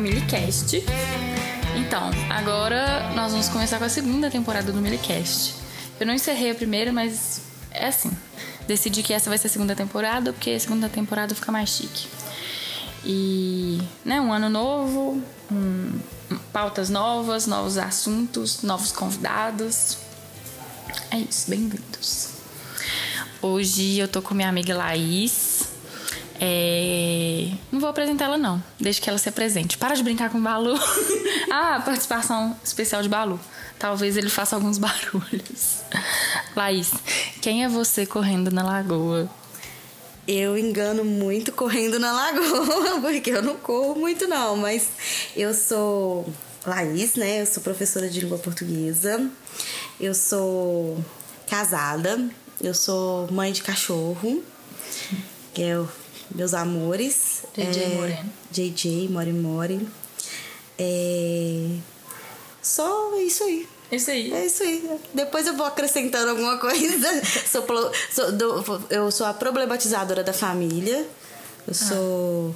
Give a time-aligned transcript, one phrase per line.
[0.00, 0.82] ao Milicast.
[1.76, 5.54] Então, agora nós vamos começar com a segunda temporada do Milicast.
[6.00, 8.10] Eu não encerrei a primeira, mas é assim.
[8.66, 12.08] Decidi que essa vai ser a segunda temporada, porque a segunda temporada fica mais chique.
[13.04, 15.98] E, né, um ano novo, um,
[16.50, 19.98] pautas novas, novos assuntos, novos convidados.
[21.10, 22.30] É isso, bem-vindos.
[23.42, 25.59] Hoje eu tô com minha amiga Laís.
[26.42, 27.50] É...
[27.70, 28.62] Não vou apresentar ela, não.
[28.78, 29.76] Deixa que ela se apresente.
[29.76, 30.74] Para de brincar com Balu.
[31.52, 33.38] ah, participação especial de Balu.
[33.78, 35.80] Talvez ele faça alguns barulhos.
[36.56, 36.92] Laís,
[37.42, 39.28] quem é você correndo na lagoa?
[40.26, 44.56] Eu engano muito correndo na lagoa, porque eu não corro muito, não.
[44.56, 44.88] Mas
[45.36, 46.26] eu sou
[46.64, 47.42] Laís, né?
[47.42, 49.28] Eu sou professora de língua portuguesa.
[50.00, 51.04] Eu sou
[51.46, 52.30] casada.
[52.62, 54.42] Eu sou mãe de cachorro.
[55.52, 55.88] Que é o
[56.34, 57.42] meus amores.
[57.56, 58.32] JJ é, Moreno.
[58.50, 59.88] JJ, Mori Mori.
[60.78, 61.66] É,
[62.62, 63.68] só isso aí.
[63.92, 64.32] Isso aí.
[64.32, 64.88] É isso aí.
[65.12, 67.08] Depois eu vou acrescentando alguma coisa.
[67.50, 71.06] sou, pro- sou do- eu sou a problematizadora da família.
[71.66, 72.54] Eu sou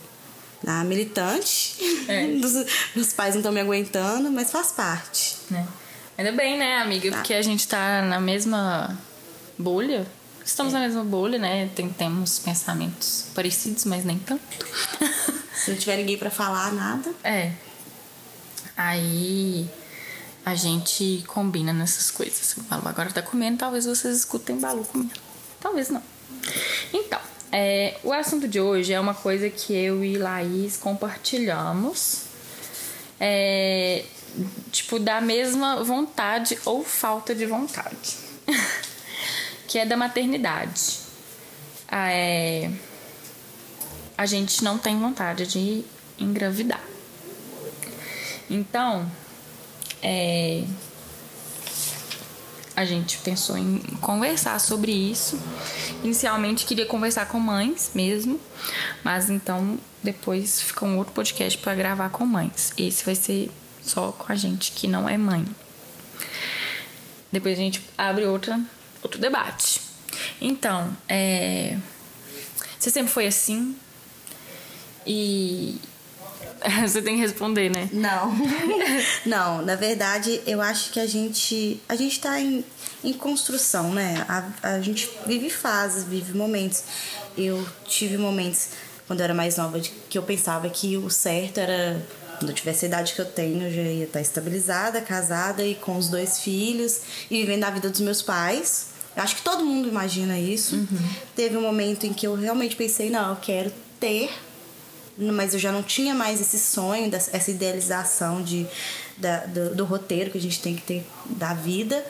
[0.66, 1.76] a militante.
[2.08, 2.26] É.
[2.94, 5.36] Meus pais não estão me aguentando, mas faz parte.
[5.50, 5.66] né?
[6.16, 7.10] Ainda bem, né, amiga?
[7.10, 8.96] Porque a gente tá na mesma
[9.58, 10.06] bolha.
[10.44, 11.70] Estamos na mesma bolha, né?
[11.74, 14.42] Tem, temos pensamentos parecidos, mas nem tanto.
[15.54, 17.12] Se não tiver ninguém pra falar nada.
[17.24, 17.52] é.
[18.76, 19.70] Aí
[20.44, 22.56] a gente combina nessas coisas.
[22.56, 25.12] O Balu agora tá comendo, talvez vocês escutem Balu comendo.
[25.60, 26.02] Talvez não.
[26.92, 32.22] Então, é, o assunto de hoje é uma coisa que eu e Laís compartilhamos.
[33.18, 34.04] É,
[34.70, 38.16] tipo, da mesma vontade ou falta de vontade.
[39.74, 41.00] que é da maternidade.
[41.88, 42.70] Ah, é,
[44.16, 45.84] a gente não tem vontade de
[46.16, 46.80] engravidar.
[48.48, 49.04] Então,
[50.00, 50.62] é,
[52.76, 55.40] a gente pensou em conversar sobre isso.
[56.04, 58.40] Inicialmente queria conversar com mães mesmo,
[59.02, 62.72] mas então depois fica um outro podcast para gravar com mães.
[62.78, 63.50] Esse vai ser
[63.82, 65.44] só com a gente que não é mãe.
[67.32, 68.60] Depois a gente abre outra,
[69.04, 69.80] outro debate.
[70.40, 71.76] Então, é,
[72.78, 73.76] você sempre foi assim?
[75.06, 75.78] E
[76.86, 77.88] você tem que responder, né?
[77.92, 78.34] Não.
[79.24, 81.80] não, na verdade, eu acho que a gente.
[81.88, 82.64] A gente tá em,
[83.02, 84.24] em construção, né?
[84.28, 86.84] A, a gente vive fases, vive momentos.
[87.36, 88.70] Eu tive momentos
[89.06, 92.02] quando eu era mais nova de, que eu pensava que o certo era.
[92.38, 95.76] Quando eu tivesse a idade que eu tenho, eu já ia estar estabilizada, casada e
[95.76, 97.00] com os dois filhos
[97.30, 98.93] e vivendo a vida dos meus pais.
[99.16, 100.86] Eu acho que todo mundo imagina isso.
[101.36, 104.30] Teve um momento em que eu realmente pensei, não, eu quero ter
[105.16, 108.66] mas eu já não tinha mais esse sonho, essa idealização de,
[109.16, 112.04] da- do, do roteiro que a gente tem que ter da vida.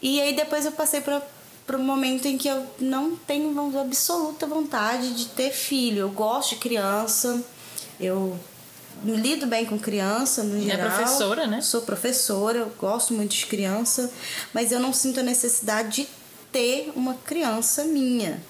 [0.00, 1.20] E aí depois eu passei para
[1.66, 5.98] para um momento em que eu não tenho absoluta vontade de ter filho.
[6.00, 7.40] Eu gosto de criança,
[8.00, 8.36] eu
[9.04, 10.88] lido bem com criança no É geral.
[10.96, 11.60] professora, né?
[11.60, 14.10] Sou professora, eu gosto muito de criança,
[14.52, 16.08] mas eu não sinto a necessidade de
[16.52, 18.40] ter uma criança minha.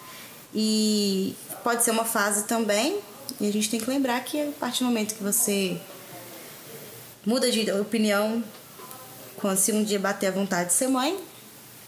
[0.55, 3.00] E pode ser uma fase também,
[3.41, 5.81] e a gente tem que lembrar que a partir do momento que você
[7.25, 8.43] muda de opinião,
[9.37, 11.19] quando se um dia bater a vontade de ser mãe,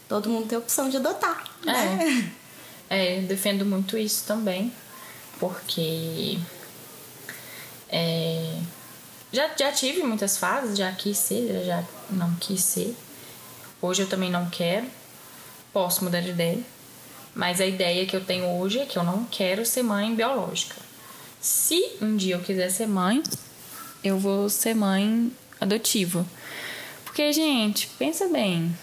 [0.07, 1.43] todo mundo tem a opção de adotar.
[1.65, 2.31] Né?
[2.89, 4.71] É, eu defendo muito isso também,
[5.39, 6.37] porque
[7.89, 8.59] é,
[9.31, 12.95] já, já tive muitas fases, já quis ser, já não quis ser.
[13.81, 14.85] Hoje eu também não quero,
[15.73, 16.59] posso mudar de ideia,
[17.35, 20.75] mas a ideia que eu tenho hoje é que eu não quero ser mãe biológica.
[21.41, 23.21] Se um dia eu quiser ser mãe,
[24.03, 26.25] eu vou ser mãe adotiva.
[27.03, 28.73] Porque, gente, pensa bem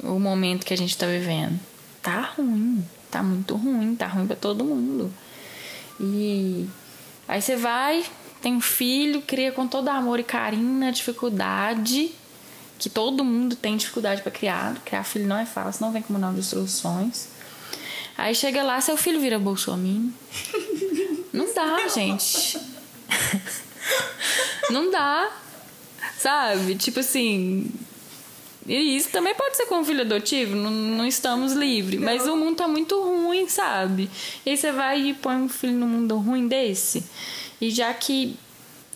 [0.00, 1.58] o momento que a gente tá vivendo.
[2.02, 5.12] Tá ruim, tá muito ruim, tá ruim pra todo mundo.
[5.98, 6.68] E
[7.26, 8.04] aí você vai,
[8.40, 12.12] tem um filho, cria com todo amor e carinho na dificuldade
[12.78, 14.76] que todo mundo tem dificuldade pra criar.
[14.84, 17.28] Criar filho não é fácil, não vem com manual de instruções.
[18.16, 20.10] Aí chega lá, seu filho vira bolsominion.
[21.32, 22.58] Não dá, gente.
[24.70, 25.30] Não dá.
[26.18, 26.74] Sabe?
[26.74, 27.70] Tipo assim.
[28.66, 31.98] E isso também pode ser com um filho adotivo, não, não estamos livres.
[32.00, 34.10] Mas o mundo tá muito ruim, sabe?
[34.44, 37.04] E aí você vai e põe um filho no mundo ruim desse.
[37.60, 38.36] E já que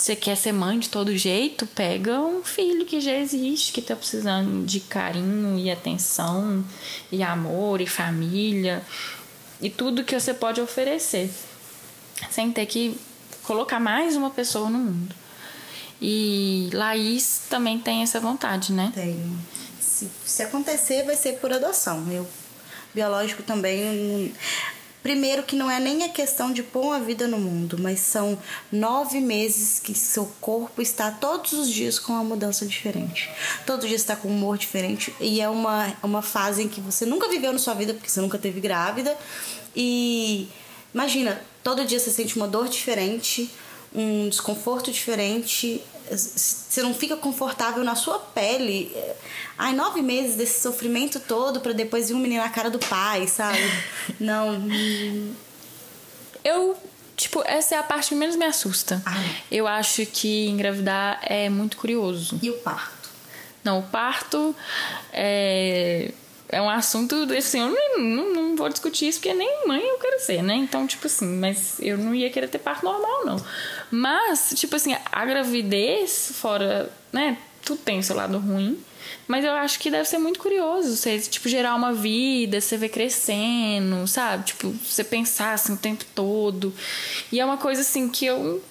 [0.03, 3.95] você quer ser mãe de todo jeito, pega um filho que já existe, que tá
[3.95, 6.65] precisando de carinho e atenção,
[7.13, 8.83] e amor, e família,
[9.61, 11.31] e tudo que você pode oferecer.
[12.33, 12.99] Sem ter que
[13.45, 15.15] colocar mais uma pessoa no mundo.
[16.01, 18.91] E Laís também tem essa vontade, né?
[18.93, 19.39] Tenho.
[19.81, 22.11] Se, se acontecer, vai ser por adoção.
[22.11, 22.27] Eu,
[22.93, 24.35] biológico também.
[25.03, 28.39] Primeiro que não é nem a questão de pôr uma vida no mundo, mas são
[28.71, 33.29] nove meses que seu corpo está todos os dias com uma mudança diferente.
[33.67, 35.13] Todos os dias está com um humor diferente.
[35.21, 38.21] E é uma, uma fase em que você nunca viveu na sua vida, porque você
[38.21, 39.17] nunca teve grávida.
[39.75, 40.49] E
[40.95, 43.51] imagina, todo dia você sente uma dor diferente,
[43.93, 48.95] um desconforto diferente, você não fica confortável na sua pele.
[49.57, 53.27] Ai, nove meses desse sofrimento todo para depois vir um menino na cara do pai,
[53.27, 53.59] sabe?
[54.19, 54.69] não.
[56.45, 56.77] Eu,
[57.17, 59.03] tipo, essa é a parte que menos me assusta.
[59.51, 62.39] Eu acho que engravidar é muito curioso.
[62.43, 63.11] E o parto?
[63.63, 64.55] Não, o parto
[65.13, 66.13] é
[66.53, 69.97] é um assunto assim, eu não, não, não, vou discutir isso porque nem mãe eu
[69.97, 70.55] quero ser, né?
[70.55, 73.45] Então, tipo assim, mas eu não ia querer ter parto normal, não.
[73.91, 77.39] Mas, tipo assim, a gravidez, fora, né?
[77.65, 78.79] Tudo tem o seu lado ruim.
[79.27, 82.91] Mas eu acho que deve ser muito curioso você, tipo, gerar uma vida, você ver
[82.91, 84.45] crescendo, sabe?
[84.45, 86.75] Tipo, você pensar assim o tempo todo.
[87.31, 88.63] E é uma coisa assim que eu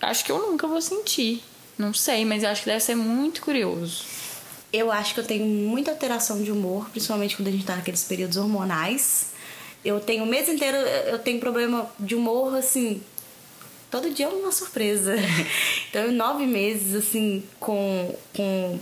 [0.00, 1.42] acho que eu nunca vou sentir.
[1.76, 4.04] Não sei, mas eu acho que deve ser muito curioso.
[4.76, 8.02] Eu acho que eu tenho muita alteração de humor, principalmente quando a gente tá naqueles
[8.02, 9.26] períodos hormonais.
[9.84, 13.00] Eu tenho o mês inteiro, eu tenho problema de humor, assim,
[13.88, 15.14] todo dia é uma surpresa.
[15.90, 18.80] Então, nove meses, assim, com, com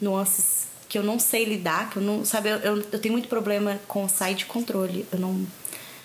[0.00, 3.28] nuances que eu não sei lidar, que eu não, sabe, eu, eu, eu tenho muito
[3.28, 5.06] problema com sair de controle.
[5.12, 5.46] Eu não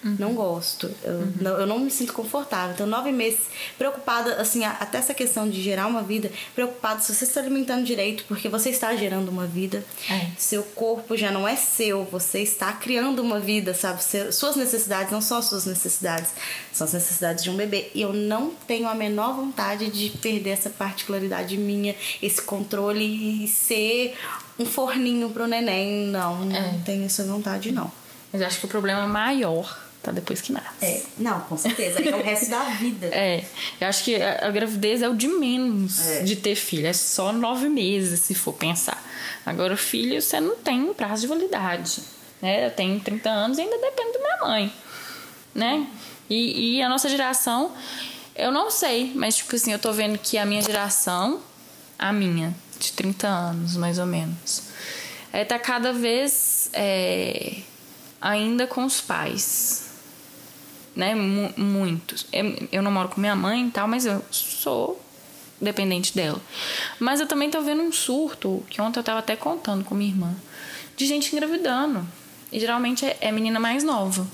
[0.05, 0.15] Uhum.
[0.19, 0.89] Não gosto.
[1.03, 1.33] Eu, uhum.
[1.41, 2.75] não, eu não me sinto confortável.
[2.75, 3.39] Então, nove meses
[3.75, 8.23] preocupada, assim, até essa questão de gerar uma vida, preocupada se você está alimentando direito,
[8.27, 9.83] porque você está gerando uma vida.
[10.07, 10.27] É.
[10.37, 14.03] Seu corpo já não é seu, você está criando uma vida, sabe?
[14.31, 16.31] Suas necessidades não são as suas necessidades,
[16.71, 17.89] são as necessidades de um bebê.
[17.95, 23.47] E eu não tenho a menor vontade de perder essa particularidade minha, esse controle e
[23.47, 24.15] ser
[24.59, 26.05] um forninho pro neném.
[26.07, 26.61] Não, é.
[26.61, 27.91] não tenho essa vontade, não.
[28.31, 30.11] Mas acho que o problema maior tá?
[30.11, 30.85] Depois que nasce.
[30.85, 31.99] É, não, com certeza.
[31.99, 33.07] É o resto da vida.
[33.07, 33.43] É,
[33.81, 36.23] eu acho que a, a gravidez é o de menos é.
[36.23, 36.85] de ter filho.
[36.85, 39.03] É só nove meses, se for pensar.
[39.45, 42.01] Agora, o filho, você não tem prazo de validade.
[42.41, 42.67] Né?
[42.67, 44.73] Eu tenho 30 anos e ainda dependo da minha mãe.
[45.53, 45.87] Né?
[46.29, 47.71] E, e a nossa geração,
[48.35, 51.41] eu não sei, mas, tipo assim, eu tô vendo que a minha geração,
[51.97, 54.63] a minha, de 30 anos, mais ou menos,
[55.31, 57.57] é, tá cada vez é,
[58.21, 59.84] ainda com os pais
[60.95, 61.13] né?
[61.57, 62.25] Muitos.
[62.31, 65.01] Eu, eu não moro com minha mãe e tal, mas eu sou
[65.59, 66.41] dependente dela.
[66.99, 70.11] Mas eu também tô vendo um surto, que ontem eu tava até contando com minha
[70.11, 70.33] irmã,
[70.95, 72.05] de gente engravidando.
[72.51, 74.25] E geralmente é, é menina mais nova.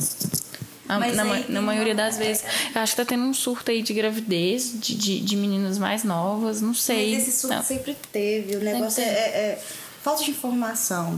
[0.88, 2.44] A, na, aí, na maioria das vezes.
[2.76, 6.04] Eu acho que tá tendo um surto aí de gravidez, de, de, de meninas mais
[6.04, 7.14] novas, não sei.
[7.16, 7.64] Mas esse surto não.
[7.64, 8.58] sempre teve.
[8.58, 9.64] O negócio é, é, é
[10.04, 11.18] falta de informação.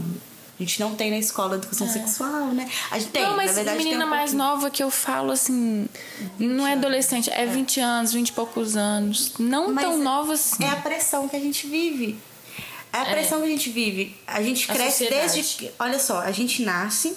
[0.58, 1.90] A gente não tem na escola educação é.
[1.90, 2.70] sexual, né?
[2.90, 5.88] A gente tem, não, mas na verdade, menina um mais nova que eu falo assim,
[6.38, 7.82] não é adolescente, é 20 é.
[7.82, 9.32] anos, 20 e poucos anos.
[9.38, 10.62] Não mas tão nova assim.
[10.62, 12.16] É a pressão que a gente vive.
[12.92, 13.10] É a é.
[13.10, 13.40] pressão é.
[13.40, 14.16] que a gente vive.
[14.24, 15.32] A gente a cresce sociedade.
[15.32, 15.70] desde.
[15.76, 17.16] Olha só, a gente nasce,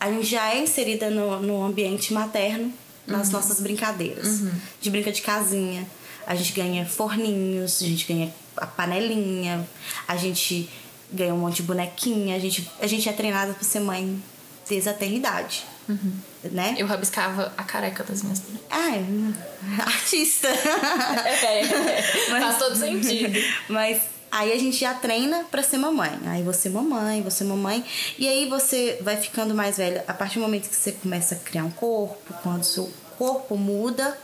[0.00, 2.72] a gente já é inserida no, no ambiente materno,
[3.06, 3.34] nas uhum.
[3.34, 4.40] nossas brincadeiras.
[4.40, 4.52] Uhum.
[4.80, 5.86] De brinca de casinha.
[6.26, 9.68] A gente ganha forninhos, a gente ganha a panelinha,
[10.06, 10.68] a gente
[11.12, 12.36] ganha um monte de bonequinha.
[12.36, 14.22] A gente, a gente é treinada pra ser mãe
[14.68, 15.64] desde a eternidade.
[15.88, 16.12] Uhum.
[16.44, 16.74] Né?
[16.78, 18.66] Eu rabiscava a careca das minhas bonecas.
[18.70, 20.48] Ah, é, artista.
[20.48, 23.38] é, é, mas, faz todo sentido.
[23.68, 26.18] Mas aí a gente já treina para ser mamãe.
[26.26, 27.84] Aí você mamãe, você mamãe.
[28.18, 30.04] E aí você vai ficando mais velha.
[30.08, 33.56] A partir do momento que você começa a criar um corpo, quando o seu corpo
[33.56, 34.16] muda,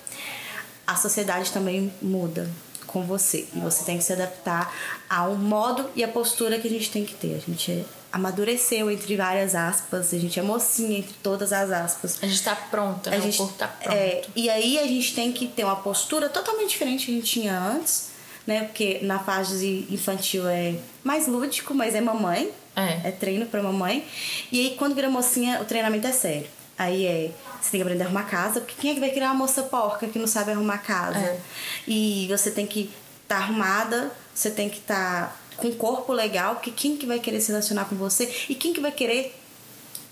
[0.87, 2.49] a sociedade também muda
[2.89, 3.47] com você.
[3.55, 4.75] E você tem que se adaptar
[5.09, 7.37] ao modo e a postura que a gente tem que ter.
[7.37, 12.19] A gente amadureceu entre várias aspas, a gente é mocinha entre todas as aspas.
[12.21, 13.21] A gente tá pronta, a né?
[13.21, 13.95] gente, o corpo tá pronto.
[13.95, 17.31] É, e aí a gente tem que ter uma postura totalmente diferente que a gente
[17.31, 18.11] tinha antes,
[18.47, 18.65] né?
[18.65, 22.51] Porque na fase infantil é mais lúdico, mas é mamãe.
[22.75, 23.09] É.
[23.09, 24.07] é treino para mamãe.
[24.53, 26.47] E aí quando vira mocinha, o treinamento é sério.
[26.79, 27.31] Aí é
[27.61, 29.65] você tem que aprender a arrumar casa, porque quem é que vai criar uma moça
[29.65, 31.19] porca que não sabe arrumar casa?
[31.19, 31.41] É.
[31.87, 32.91] E você tem que
[33.23, 37.05] estar tá arrumada, você tem que estar tá com um corpo legal, porque quem que
[37.05, 39.37] vai querer se relacionar com você e quem que vai querer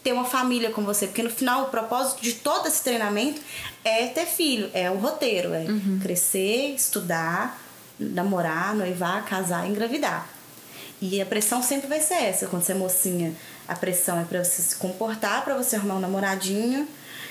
[0.03, 1.07] ter uma família com você?
[1.07, 3.41] Porque no final o propósito de todo esse treinamento
[3.85, 6.01] é ter filho, é o roteiro, é uhum.
[6.03, 7.63] crescer, estudar,
[7.99, 10.29] namorar, noivar, casar, engravidar.
[11.01, 12.47] E a pressão sempre vai ser essa.
[12.47, 13.35] Quando você é mocinha,
[13.69, 16.89] a pressão é para você se comportar, para você arrumar um namoradinho,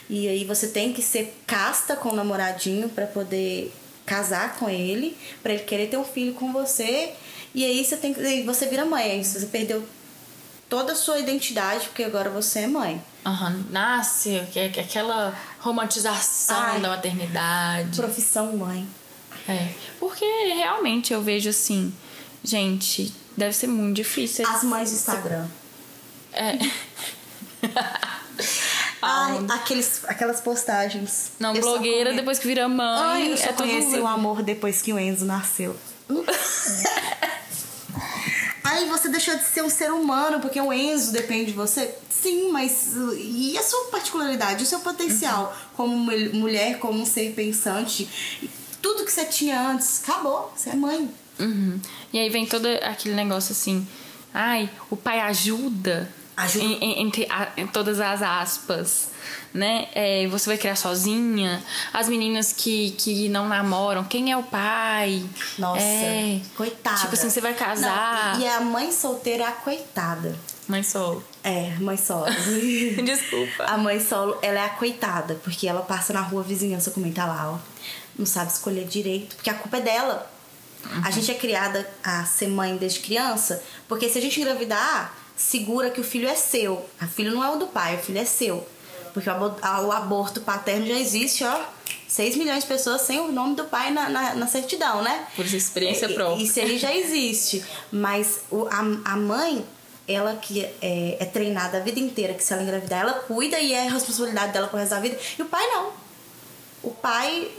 [0.09, 3.73] e aí você tem que ser casta com o namoradinho para poder
[4.05, 7.13] casar com ele, para ele querer ter um filho com você.
[7.53, 8.43] E aí você tem que.
[8.43, 9.23] Você vira mãe.
[9.23, 9.83] Você perdeu
[10.69, 13.01] toda a sua identidade, porque agora você é mãe.
[13.25, 13.63] Uhum.
[13.71, 14.39] Nasce
[14.79, 17.97] aquela romantização Ai, da maternidade.
[17.97, 18.87] Profissão mãe.
[19.47, 19.69] É.
[19.99, 21.93] Porque realmente eu vejo assim,
[22.43, 24.47] gente, deve ser muito difícil.
[24.47, 25.47] As mães do Instagram.
[26.33, 26.57] É.
[29.01, 31.31] Ai, aqueles, aquelas postagens.
[31.39, 33.01] Não, eu blogueira depois que vira mãe.
[33.01, 35.75] Ai, eu só é conheci o amor depois que o Enzo nasceu.
[38.63, 41.93] Aí você deixou de ser um ser humano porque o Enzo depende de você?
[42.09, 45.75] Sim, mas e a sua particularidade, o seu potencial uhum.
[45.75, 45.95] como
[46.33, 48.09] mulher, como um ser pensante?
[48.81, 50.51] Tudo que você tinha antes, acabou.
[50.55, 51.09] Você é mãe.
[51.39, 51.79] Uhum.
[52.13, 53.87] E aí vem todo aquele negócio assim.
[54.33, 56.65] Ai, o pai ajuda Ajuda.
[56.65, 59.09] Em, entre em todas as aspas,
[59.53, 59.87] né?
[59.95, 61.63] É, você vai criar sozinha.
[61.93, 65.23] As meninas que, que não namoram, quem é o pai?
[65.57, 66.99] Nossa, é, coitada.
[66.99, 68.33] Tipo assim, você vai casar.
[68.33, 70.35] Não, e a mãe solteira é a coitada.
[70.67, 71.23] Mãe solo.
[71.41, 72.25] É, mãe solo.
[73.05, 73.63] Desculpa.
[73.63, 77.23] A mãe solo, ela é a coitada, porque ela passa na rua, a vizinhança comenta
[77.25, 77.59] lá, ó.
[78.17, 80.34] Não sabe escolher direito, porque a culpa é dela.
[80.85, 81.01] Uhum.
[81.05, 85.89] A gente é criada a ser mãe desde criança, porque se a gente engravidar segura
[85.89, 86.85] que o filho é seu.
[87.01, 88.65] O filho não é o do pai, o filho é seu.
[89.13, 91.65] Porque o aborto paterno já existe, ó.
[92.07, 95.27] 6 milhões de pessoas sem o nome do pai na, na, na certidão, né?
[95.35, 96.43] Por experiência própria.
[96.43, 97.63] Isso aí já existe.
[97.91, 99.65] Mas o, a, a mãe,
[100.07, 103.73] ela que é, é, treinada a vida inteira, que se ela engravidar, ela cuida e
[103.73, 105.17] é a responsabilidade dela com o resto da vida.
[105.37, 105.91] E o pai não.
[106.83, 107.49] O pai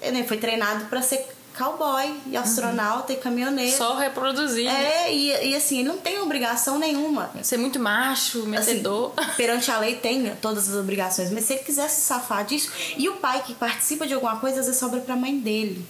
[0.00, 1.26] é, né, foi treinado para ser
[1.56, 3.18] cowboy e astronauta uhum.
[3.18, 3.76] e caminhoneiro.
[3.76, 4.68] Só reproduzir.
[4.68, 7.30] É, e, e assim, ele não tem obrigação nenhuma.
[7.42, 9.12] Ser muito macho, assim, metedor.
[9.16, 12.70] Assim, perante a lei tem todas as obrigações, mas se ele quiser se safar disso,
[12.96, 15.86] e o pai que participa de alguma coisa, às vezes sobra pra mãe dele.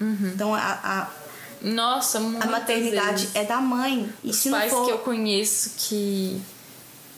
[0.00, 0.32] Uhum.
[0.34, 1.08] Então a, a
[1.62, 3.36] nossa, A maternidade vezes.
[3.36, 4.12] é da mãe.
[4.22, 4.84] E Os pais for...
[4.84, 6.40] que eu conheço que.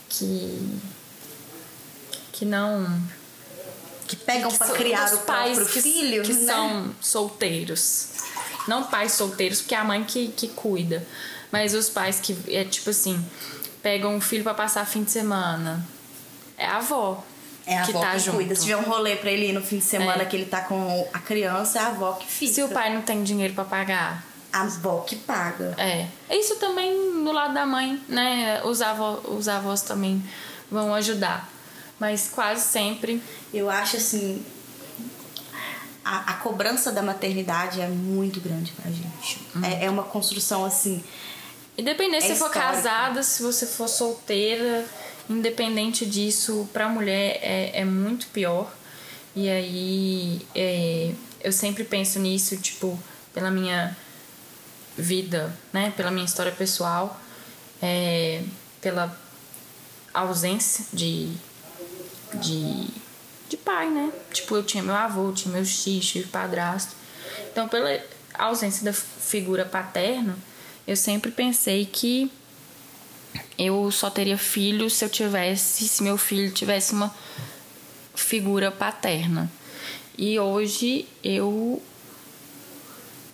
[0.09, 0.79] que.
[2.33, 2.87] que não
[4.07, 6.47] que pegam para criar o pais próprio que, filho, que né?
[6.47, 8.09] são solteiros.
[8.67, 11.07] Não pais solteiros, porque é a mãe que, que cuida.
[11.51, 13.25] Mas os pais que é tipo assim,
[13.83, 15.87] pegam um filho para passar fim de semana.
[16.57, 17.25] É a avó.
[17.67, 18.37] É a que avó tá que junto.
[18.37, 18.55] cuida.
[18.55, 20.25] Se tiver um rolê pra ele ir no fim de semana é.
[20.25, 22.53] que ele tá com a criança, é a avó que fica.
[22.53, 24.25] Se o pai não tem dinheiro para pagar.
[24.53, 25.75] A avó que paga.
[25.77, 26.07] É.
[26.31, 28.63] Isso também no lado da mãe, né?
[28.65, 30.23] Os, avó, os avós também
[30.71, 31.56] vão ajudar
[31.99, 33.23] mas quase sempre.
[33.53, 34.45] Eu acho assim.
[36.05, 39.41] A, a cobrança da maternidade é muito grande pra gente.
[39.57, 39.65] Hum.
[39.65, 41.03] É, é, uma construção assim.
[41.77, 44.87] Independente é se você for casada, se você for solteira,
[45.29, 48.73] independente disso, pra mulher é, é muito pior.
[49.35, 52.99] E aí é, eu sempre penso nisso, tipo,
[53.35, 53.97] pela minha
[54.97, 55.93] vida, né?
[55.97, 57.21] Pela minha história pessoal,
[57.83, 58.43] é,
[58.81, 59.15] pela
[60.15, 61.37] ausência de
[62.37, 62.89] de,
[63.49, 64.13] de pai, né?
[64.33, 66.95] Tipo, eu tinha meu avô, tinha meus tios, tive padrasto.
[67.51, 68.01] Então, pela
[68.35, 70.37] ausência da figura paterna,
[70.87, 72.31] eu sempre pensei que
[73.59, 77.15] eu só teria filho se eu tivesse, se meu filho tivesse uma
[78.15, 79.51] figura paterna.
[80.17, 81.83] E hoje eu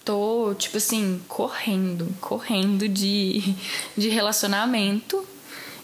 [0.05, 3.55] tô, tipo assim, correndo, correndo de,
[3.97, 5.27] de relacionamento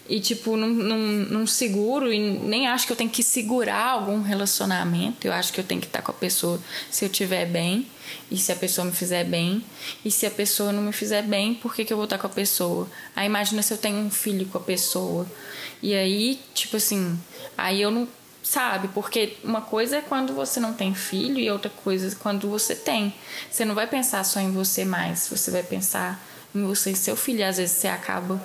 [0.09, 4.23] e, tipo, não, não, não seguro e nem acho que eu tenho que segurar algum
[4.23, 5.27] relacionamento.
[5.27, 7.85] Eu acho que eu tenho que estar com a pessoa se eu estiver bem
[8.31, 9.63] e se a pessoa me fizer bem.
[10.03, 12.25] E se a pessoa não me fizer bem, por que, que eu vou estar com
[12.25, 12.89] a pessoa?
[13.15, 15.27] Aí imagina se eu tenho um filho com a pessoa.
[15.79, 17.15] E aí, tipo assim,
[17.55, 18.07] aí eu não.
[18.41, 18.87] Sabe?
[18.87, 22.75] Porque uma coisa é quando você não tem filho e outra coisa é quando você
[22.75, 23.13] tem.
[23.51, 26.19] Você não vai pensar só em você mais, você vai pensar
[26.55, 27.47] em você e seu filho.
[27.47, 28.41] Às vezes você acaba.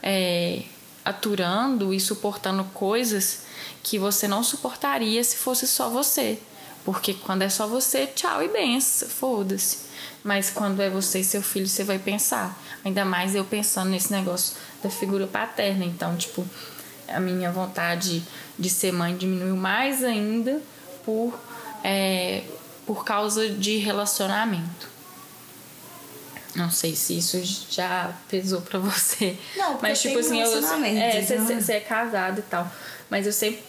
[0.00, 0.62] É,
[1.08, 3.46] aturando e suportando coisas
[3.82, 6.38] que você não suportaria se fosse só você.
[6.84, 9.88] Porque quando é só você, tchau e benção, foda-se.
[10.22, 12.58] Mas quando é você e seu filho, você vai pensar.
[12.84, 15.84] Ainda mais eu pensando nesse negócio da figura paterna.
[15.84, 16.46] Então, tipo,
[17.08, 18.22] a minha vontade
[18.58, 20.60] de ser mãe diminuiu mais ainda
[21.04, 21.38] por,
[21.82, 22.44] é,
[22.86, 24.97] por causa de relacionamento.
[26.58, 29.36] Não sei se isso já pesou pra você.
[29.56, 32.68] Não, mas tipo assim, eu, é, você, você é casado e tal.
[33.08, 33.62] Mas eu sempre,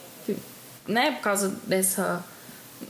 [0.88, 2.26] né, por causa dessa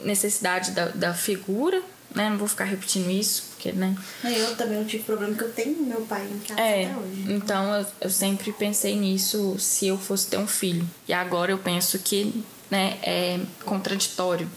[0.01, 1.81] necessidade da, da figura,
[2.15, 2.29] né?
[2.29, 3.93] Não vou ficar repetindo isso, porque, né?
[4.23, 7.25] Eu também não tive problema, porque eu tenho meu pai em casa é, até hoje.
[7.33, 10.89] Então eu, eu sempre pensei nisso se eu fosse ter um filho.
[11.09, 12.41] E agora eu penso que,
[12.71, 14.49] né, é contraditório.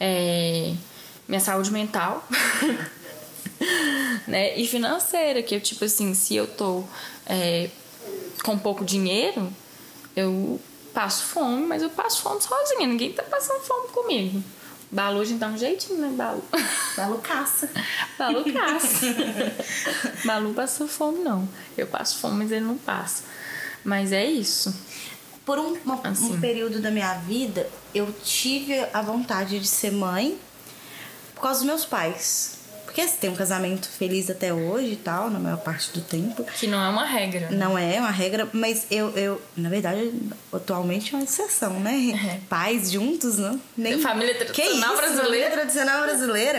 [0.00, 0.72] É,
[1.28, 2.26] minha saúde mental.
[4.26, 4.56] né?
[4.56, 6.84] E financeira, que eu, tipo assim, se eu tô
[7.26, 7.70] é,
[8.42, 9.52] com pouco dinheiro,
[10.16, 10.60] eu
[10.92, 14.42] passo fome, mas eu passo fome sozinha, ninguém tá passando fome comigo.
[14.90, 16.42] Balu, a gente dá um jeitinho, né, Balu?
[16.96, 17.70] Balu caça.
[18.18, 19.06] Balu caça.
[20.24, 21.46] Balu passou fome, não.
[21.76, 23.24] Eu passo fome, mas ele não passa.
[23.84, 24.74] Mas é isso.
[25.44, 26.32] Por um, uma, assim.
[26.32, 30.38] um período da minha vida, eu tive a vontade de ser mãe
[31.34, 32.57] por causa dos meus pais.
[32.98, 36.42] Porque você tem um casamento feliz até hoje e tal, na maior parte do tempo.
[36.58, 37.48] Que não é uma regra.
[37.48, 40.12] Não é uma regra, mas eu, eu na verdade,
[40.52, 41.94] atualmente é uma exceção, né?
[42.10, 42.40] É.
[42.48, 43.60] Pais juntos, não?
[43.76, 44.00] Nem...
[44.00, 45.22] Família tradicional brasileira.
[45.22, 46.58] Família tradicional brasileira.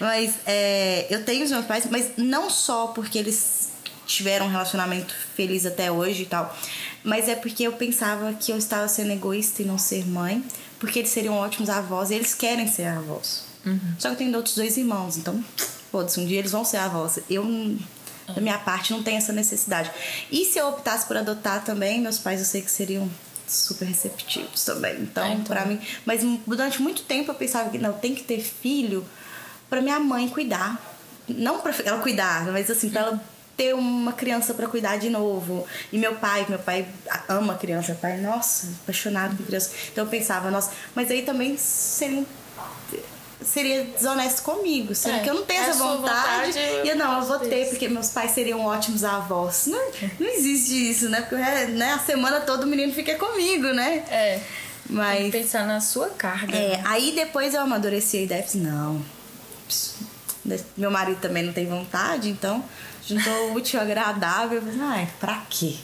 [0.00, 3.68] mas é, eu tenho os meus pais, mas não só porque eles
[4.04, 6.52] tiveram um relacionamento feliz até hoje e tal,
[7.04, 10.42] mas é porque eu pensava que eu estava sendo egoísta e não ser mãe,
[10.80, 13.44] porque eles seriam ótimos avós e eles querem ser avós.
[13.64, 13.94] Uhum.
[13.98, 15.42] Só que eu tenho outros dois irmãos, então,
[15.90, 17.18] foda-se, um dia eles vão ser avós.
[17.28, 17.44] Eu,
[18.34, 19.90] da minha parte, não tenho essa necessidade.
[20.30, 23.10] E se eu optasse por adotar também, meus pais eu sei que seriam
[23.46, 25.00] super receptivos também.
[25.00, 25.44] Então, ah, então.
[25.44, 25.80] para mim.
[26.04, 29.06] Mas durante muito tempo eu pensava que não, tem que ter filho
[29.68, 30.80] para minha mãe cuidar.
[31.28, 33.24] Não pra ela cuidar, mas assim, pra ela
[33.56, 35.66] ter uma criança para cuidar de novo.
[35.92, 36.86] E meu pai, meu pai
[37.28, 39.70] ama criança, meu pai, nossa, apaixonado por criança.
[39.90, 42.24] Então eu pensava, nossa, mas aí também seria
[43.46, 46.96] seria desonesto comigo, sendo é, que eu não tenho é essa vontade, vontade e eu
[46.96, 49.66] não, eu vou ter, porque meus pais seriam ótimos avós.
[49.66, 51.22] Não, não existe isso, né?
[51.22, 54.04] Porque né, a semana toda o menino fica comigo, né?
[54.10, 54.40] É.
[54.90, 55.30] Mas.
[55.30, 56.56] pensar na sua carga.
[56.56, 56.82] É, né?
[56.86, 59.02] aí depois eu amadureci a ideia e não.
[60.76, 62.64] Meu marido também não tem vontade, então
[63.06, 64.58] juntou o útil agradável.
[64.58, 65.76] Eu falei, ah, pra quê?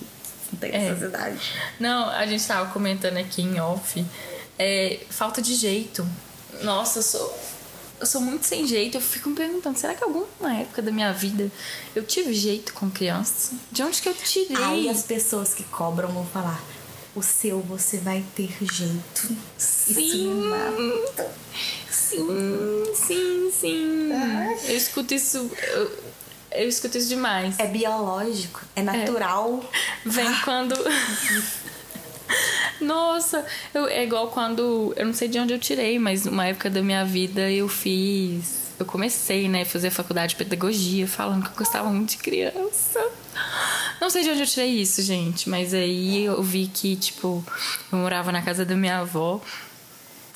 [0.53, 0.91] Não tem é.
[0.91, 1.53] necessidade.
[1.81, 4.05] Não, a gente tava comentando aqui em off.
[4.59, 6.07] É, falta de jeito.
[6.63, 7.52] Nossa, eu sou
[8.03, 8.97] eu sou muito sem jeito.
[8.97, 11.51] Eu fico me perguntando, será que alguma época da minha vida
[11.95, 13.55] eu tive jeito com criança?
[13.71, 14.57] De onde que eu tirei?
[14.57, 16.61] Aí as pessoas que cobram vão falar,
[17.15, 19.37] o seu você vai ter jeito.
[19.57, 20.51] Sim.
[21.89, 24.11] Sim, sim, sim.
[24.67, 25.51] Eu escuto isso.
[25.69, 25.99] Eu,
[26.51, 27.59] eu escuto isso demais.
[27.59, 29.65] É biológico, é natural.
[30.05, 30.09] É.
[30.09, 30.41] Vem ah.
[30.45, 30.75] quando.
[32.81, 34.93] Nossa, eu, é igual quando.
[34.97, 38.63] Eu não sei de onde eu tirei, mas uma época da minha vida eu fiz.
[38.79, 43.01] Eu comecei, né, fazer faculdade de pedagogia, falando que eu gostava muito de criança.
[44.01, 47.45] Não sei de onde eu tirei isso, gente, mas aí eu vi que, tipo,
[47.93, 49.41] eu morava na casa da minha avó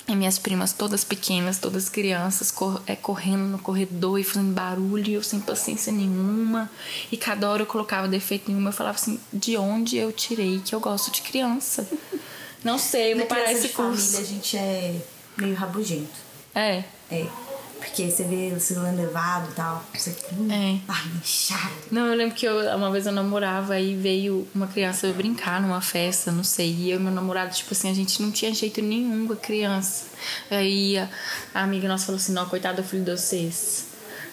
[0.08, 5.14] e minhas primas todas pequenas, todas crianças, cor, é, correndo no corredor e fazendo barulho,
[5.14, 6.70] eu sem paciência nenhuma.
[7.10, 10.74] E cada hora eu colocava defeito nenhum, eu falava assim, de onde eu tirei que
[10.74, 11.88] eu gosto de criança?
[12.62, 14.12] Não sei, eu vou parar esse curso.
[14.12, 15.00] família a gente é
[15.36, 16.26] meio rabugento.
[16.54, 16.84] É.
[17.10, 17.26] É.
[17.86, 19.84] Porque você vê o celular levado e tal.
[19.94, 20.80] Você, hum, é.
[20.88, 21.72] Ai, chato.
[21.90, 25.80] Não, eu lembro que eu, uma vez eu namorava e veio uma criança brincar numa
[25.80, 26.72] festa, não sei.
[26.72, 29.36] E eu e meu namorado, tipo assim, a gente não tinha jeito nenhum com a
[29.36, 30.06] criança.
[30.50, 31.08] Aí a,
[31.54, 33.86] a amiga nossa falou assim: não, coitado do filho de vocês.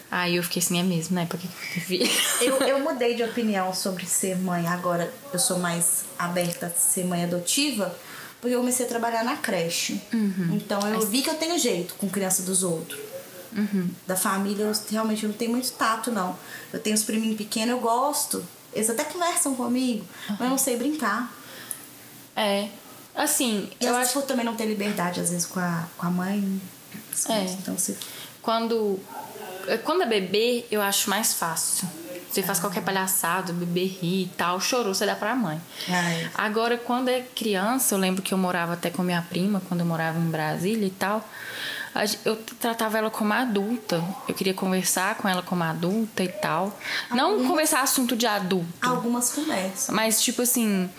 [0.10, 1.28] Aí eu fiquei assim, é mesmo, né?
[1.30, 1.48] Porque
[2.42, 4.68] eu, eu mudei de opinião sobre ser mãe.
[4.68, 7.96] Agora eu sou mais aberta a ser mãe adotiva
[8.44, 10.02] porque eu comecei a trabalhar na creche.
[10.12, 10.50] Uhum.
[10.52, 13.00] Então eu vi que eu tenho jeito com criança dos outros.
[13.56, 13.90] Uhum.
[14.08, 16.38] Da família, eu realmente não tenho muito tato, não.
[16.72, 18.46] Eu tenho os priminhos pequenos, eu gosto.
[18.74, 20.36] Eles até conversam comigo, uhum.
[20.40, 21.32] mas eu não sei brincar.
[22.36, 22.68] É.
[23.16, 26.10] Assim, e eu acho que também não ter liberdade, às vezes, com a, com a
[26.10, 26.62] mãe.
[27.30, 27.44] É.
[27.44, 27.96] Então, se...
[28.42, 29.00] Quando,
[29.84, 31.88] quando é bebê, eu acho mais fácil.
[32.30, 35.62] Você faz qualquer palhaçada, bebê ri e tal, chorou, você dá pra mãe.
[35.88, 36.32] Ai.
[36.34, 39.86] Agora, quando é criança, eu lembro que eu morava até com minha prima, quando eu
[39.86, 41.24] morava em Brasília e tal
[42.26, 44.04] eu tratava ela como adulta.
[44.28, 46.78] Eu queria conversar com ela como adulta e tal.
[47.10, 48.68] Algumas, Não conversar assunto de adulto.
[48.82, 49.94] Algumas conversas.
[49.94, 50.90] Mas, tipo assim.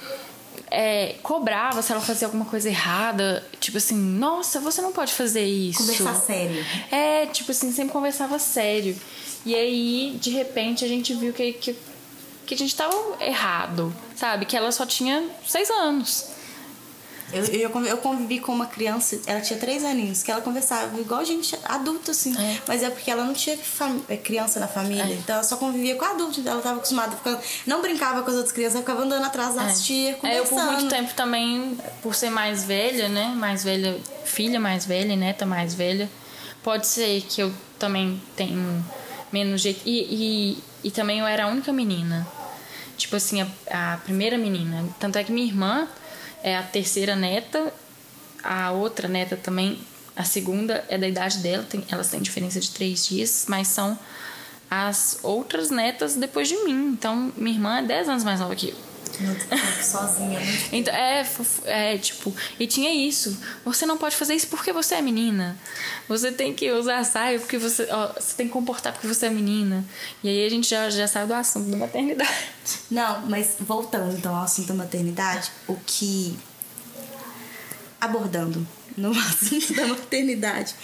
[0.71, 3.45] É, cobrava se ela fazia alguma coisa errada.
[3.61, 5.81] Tipo assim, nossa, você não pode fazer isso.
[5.81, 6.65] Conversar sério.
[6.91, 8.97] É, tipo assim, sempre conversava sério.
[9.45, 11.77] E aí, de repente, a gente viu que, que,
[12.47, 14.47] que a gente tava errado, sabe?
[14.47, 16.35] Que ela só tinha seis anos.
[17.35, 21.21] Eu, eu, eu convivi com uma criança, ela tinha três aninhos, que ela conversava igual
[21.21, 22.37] a gente, adulto, assim.
[22.39, 22.61] É.
[22.67, 23.59] Mas é porque ela não tinha
[24.09, 25.15] é, criança na família, é.
[25.15, 26.41] então ela só convivia com adulto.
[26.47, 29.83] Ela estava acostumada, ficando, não brincava com as outras crianças, ficava andando atrás das é.
[29.83, 30.59] tias, conversando.
[30.59, 33.35] É, eu por muito tempo também, por ser mais velha, né?
[33.37, 36.09] Mais velha, filha mais velha, neta mais velha.
[36.63, 38.85] Pode ser que eu também tenho
[39.33, 39.81] menos jeito.
[39.85, 42.27] E, e, e também eu era a única menina.
[42.97, 44.85] Tipo assim, a, a primeira menina.
[45.01, 45.89] Tanto é que minha irmã
[46.45, 47.73] é a terceira neta,
[48.43, 49.79] a outra neta também
[50.15, 53.99] A segunda é da idade dela, tem, elas têm diferença de três dias, mas são
[54.71, 56.91] as outras netas depois de mim.
[56.93, 58.94] Então, minha irmã é 10 anos mais nova que eu.
[59.83, 60.41] Sozinha.
[60.41, 60.69] Né?
[60.73, 61.27] Então, é,
[61.65, 63.39] é, tipo, e tinha isso.
[63.65, 65.57] Você não pode fazer isso porque você é menina.
[66.09, 69.31] Você tem que usar saia porque você, ó, você tem que comportar porque você é
[69.31, 69.85] menina.
[70.23, 72.49] E aí a gente já, já saiu do assunto da maternidade.
[72.91, 76.37] Não, mas voltando então ao assunto da maternidade, o que.
[78.01, 80.75] Abordando no assunto da maternidade,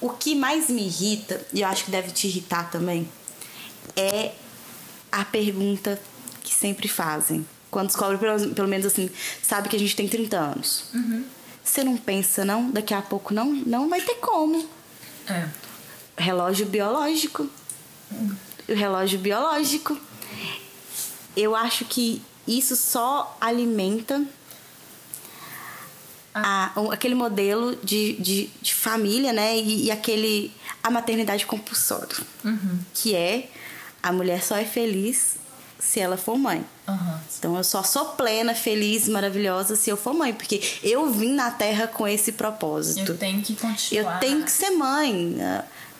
[0.00, 3.08] o que mais me irrita, e eu acho que deve te irritar também,
[3.96, 4.32] é
[5.10, 6.00] a pergunta
[6.42, 7.46] que sempre fazem.
[7.70, 9.08] Quando descobre, pelo, pelo menos assim,
[9.42, 10.84] sabe que a gente tem 30 anos.
[10.92, 11.24] Uhum.
[11.64, 12.70] Você não pensa, não?
[12.70, 14.68] Daqui a pouco não, não vai ter como.
[15.26, 15.48] É.
[16.16, 17.48] Relógio biológico.
[18.10, 18.36] Uhum.
[18.68, 19.96] O relógio biológico.
[21.36, 24.22] Eu acho que isso só alimenta
[26.34, 29.56] a, aquele modelo de, de, de família, né?
[29.56, 30.52] E, e, aquele.
[30.82, 32.16] a maternidade compulsória.
[32.44, 32.80] Uhum.
[32.92, 33.48] Que é
[34.02, 35.36] a mulher só é feliz
[35.82, 36.64] se ela for mãe.
[36.86, 37.18] Uhum.
[37.38, 41.50] Então eu só sou plena, feliz, maravilhosa se eu for mãe, porque eu vim na
[41.50, 43.12] Terra com esse propósito.
[43.12, 44.14] Eu tenho que continuar.
[44.14, 45.36] Eu tenho que ser mãe.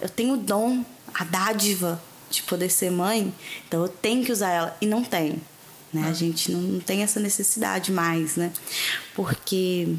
[0.00, 3.32] Eu tenho o dom, a dádiva de poder ser mãe,
[3.68, 5.38] então eu tenho que usar ela e não tenho.
[5.92, 6.04] Né?
[6.04, 6.12] A ah.
[6.14, 8.50] gente não, não tem essa necessidade mais, né?
[9.14, 9.94] Porque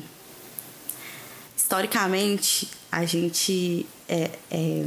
[1.55, 4.85] historicamente a gente é, é,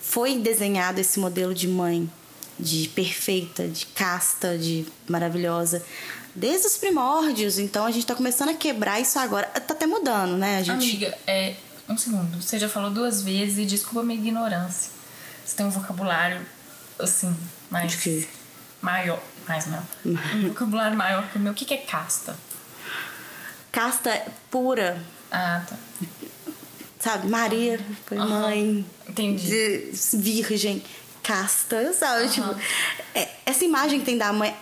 [0.00, 2.10] foi desenhado esse modelo de mãe
[2.58, 5.84] de perfeita, de casta, de maravilhosa,
[6.34, 7.58] desde os primórdios.
[7.58, 9.46] Então a gente tá começando a quebrar isso agora.
[9.46, 10.82] Tá até mudando, né, a gente?
[10.84, 11.54] Amiga, é.
[11.88, 12.40] Um segundo.
[12.40, 14.90] Você já falou duas vezes e desculpa a minha ignorância.
[15.44, 16.40] Você tem um vocabulário,
[16.98, 17.36] assim,
[17.70, 17.92] mais.
[17.92, 18.28] De quê?
[18.80, 19.22] Maior.
[19.46, 19.82] Mais não.
[20.06, 21.52] um vocabulário maior que o meu.
[21.52, 22.34] O que, que é casta?
[23.70, 25.02] Casta pura.
[25.30, 25.76] Ah, tá.
[26.98, 28.28] Sabe, Maria foi uhum.
[28.28, 28.86] mãe.
[29.06, 29.46] Entendi.
[29.46, 30.82] De virgem
[31.24, 32.24] casta, sabe?
[32.24, 32.28] Uhum.
[32.28, 32.56] Tipo,
[33.14, 34.54] é, essa imagem que tem da mãe.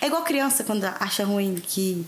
[0.00, 2.04] É igual criança quando acha ruim que.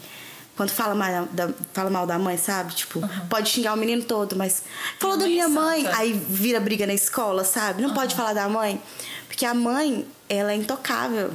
[0.57, 2.75] Quando fala mal da, fala mal da mãe, sabe?
[2.75, 3.29] Tipo, uhum.
[3.29, 4.62] pode xingar o menino todo, mas
[4.99, 7.83] falou da minha mãe, aí vira briga na escola, sabe?
[7.83, 7.95] Não uhum.
[7.95, 8.81] pode falar da mãe.
[9.29, 11.31] Porque a mãe, ela é intocável.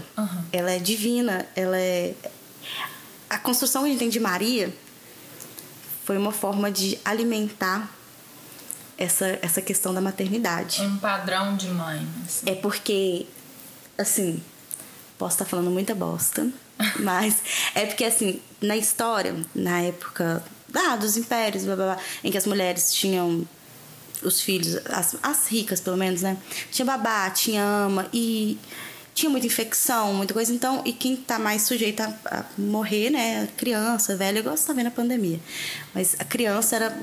[0.52, 1.46] Ela é divina.
[1.56, 2.16] Ela é.
[3.30, 4.74] A construção que a gente tem de Maria
[6.04, 7.88] foi uma forma de alimentar
[9.02, 10.82] essa, essa questão da maternidade.
[10.82, 12.08] Um padrão de mãe.
[12.26, 12.50] Assim.
[12.50, 13.26] É porque,
[13.98, 14.42] assim,
[15.18, 16.48] posso estar falando muita bosta,
[17.00, 17.42] mas
[17.74, 22.38] é porque, assim, na história, na época ah, dos impérios, blá, blá, blá, em que
[22.38, 23.46] as mulheres tinham
[24.24, 26.38] os filhos, as, as ricas pelo menos, né?
[26.72, 28.58] Tinha babá, tinha ama e
[29.14, 30.54] tinha muita infecção, muita coisa.
[30.54, 33.48] Então, e quem está mais sujeito a, a, morrer, né?
[33.58, 35.40] Criança, velha, igual você tá vendo a pandemia.
[35.94, 36.98] Mas a criança era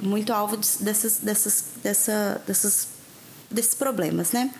[0.00, 2.88] muito alvo dessas, dessas, dessa, dessas,
[3.50, 4.52] desses problemas, né?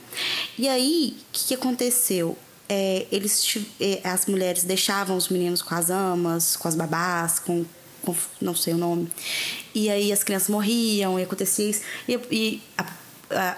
[0.56, 2.36] E aí, o que, que aconteceu?
[2.68, 7.66] É, eles, é, as mulheres deixavam os meninos com as amas, com as babás, com,
[8.02, 9.10] com não sei o nome.
[9.74, 11.82] E aí as crianças morriam e acontecia isso.
[12.08, 12.86] E, e a,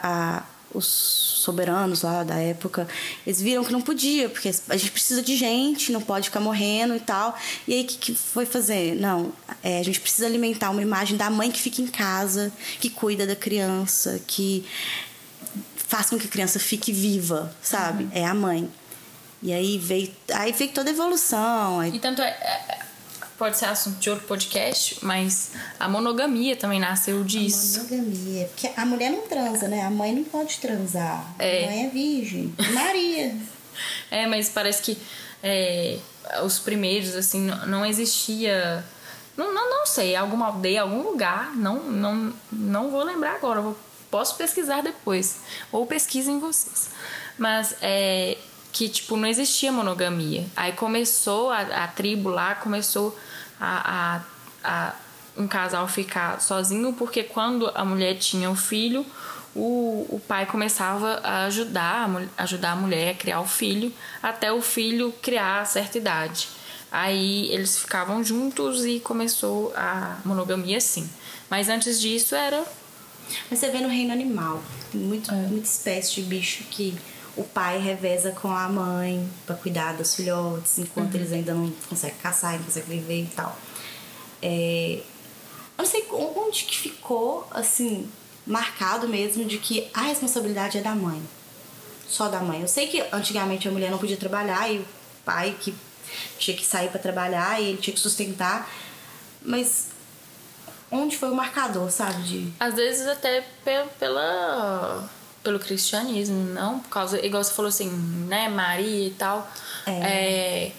[0.02, 2.88] a os soberanos lá da época,
[3.26, 6.96] eles viram que não podia, porque a gente precisa de gente, não pode ficar morrendo
[6.96, 7.36] e tal.
[7.68, 8.94] E aí o que, que foi fazer?
[8.96, 12.90] Não, é, a gente precisa alimentar uma imagem da mãe que fica em casa, que
[12.90, 14.64] cuida da criança, que
[15.76, 18.04] faz com que a criança fique viva, sabe?
[18.04, 18.10] Uhum.
[18.12, 18.68] É a mãe.
[19.42, 21.80] E aí veio, aí veio toda a evolução.
[21.80, 21.94] Aí...
[21.94, 22.83] E tanto é, é
[23.44, 27.78] pode ser assunto de outro podcast, mas a monogamia também nasceu disso.
[27.78, 28.46] A monogamia.
[28.46, 29.82] Porque a mulher não transa, né?
[29.82, 31.30] A mãe não pode transar.
[31.38, 31.64] É.
[31.64, 32.54] A mãe é virgem.
[32.72, 33.36] Maria.
[34.10, 34.96] é, mas parece que
[35.42, 35.98] é,
[36.42, 38.82] os primeiros, assim, não existia.
[39.36, 43.76] Não, não, não sei, alguma aldeia, algum lugar, não, não, não vou lembrar agora, vou,
[44.10, 45.40] posso pesquisar depois.
[45.70, 46.88] Ou pesquisem vocês.
[47.36, 48.38] Mas é,
[48.72, 50.46] que, tipo, não existia monogamia.
[50.56, 53.14] Aí começou a, a tribo lá, começou
[53.64, 54.20] a,
[54.62, 54.94] a, a,
[55.36, 59.04] um casal ficar sozinho, porque quando a mulher tinha o filho,
[59.54, 64.52] o, o pai começava a ajudar, a, ajudar a mulher a criar o filho, até
[64.52, 66.48] o filho criar certa idade.
[66.90, 71.08] Aí eles ficavam juntos e começou a monogamia assim.
[71.50, 72.64] Mas antes disso era.
[73.50, 75.34] Mas você vê no reino animal, muito, é.
[75.34, 76.96] muita espécie de bicho que
[77.36, 81.20] o pai reveza com a mãe para cuidar dos filhotes, enquanto uhum.
[81.20, 83.58] eles ainda não conseguem caçar, não conseguem viver e tal.
[84.40, 85.00] É,
[85.76, 88.08] eu não sei onde que ficou, assim,
[88.46, 91.20] marcado mesmo de que a responsabilidade é da mãe.
[92.08, 92.60] Só da mãe.
[92.60, 94.86] Eu sei que antigamente a mulher não podia trabalhar e o
[95.24, 95.74] pai que
[96.38, 98.70] tinha que sair para trabalhar e ele tinha que sustentar,
[99.42, 99.88] mas
[100.92, 102.22] onde foi o marcador, sabe?
[102.22, 102.52] De...
[102.60, 105.10] Às vezes até pe- pela,
[105.44, 107.90] pelo cristianismo, não por causa, igual você falou assim,
[108.26, 109.48] né, Maria e tal.
[109.86, 109.92] É.
[109.92, 110.72] É,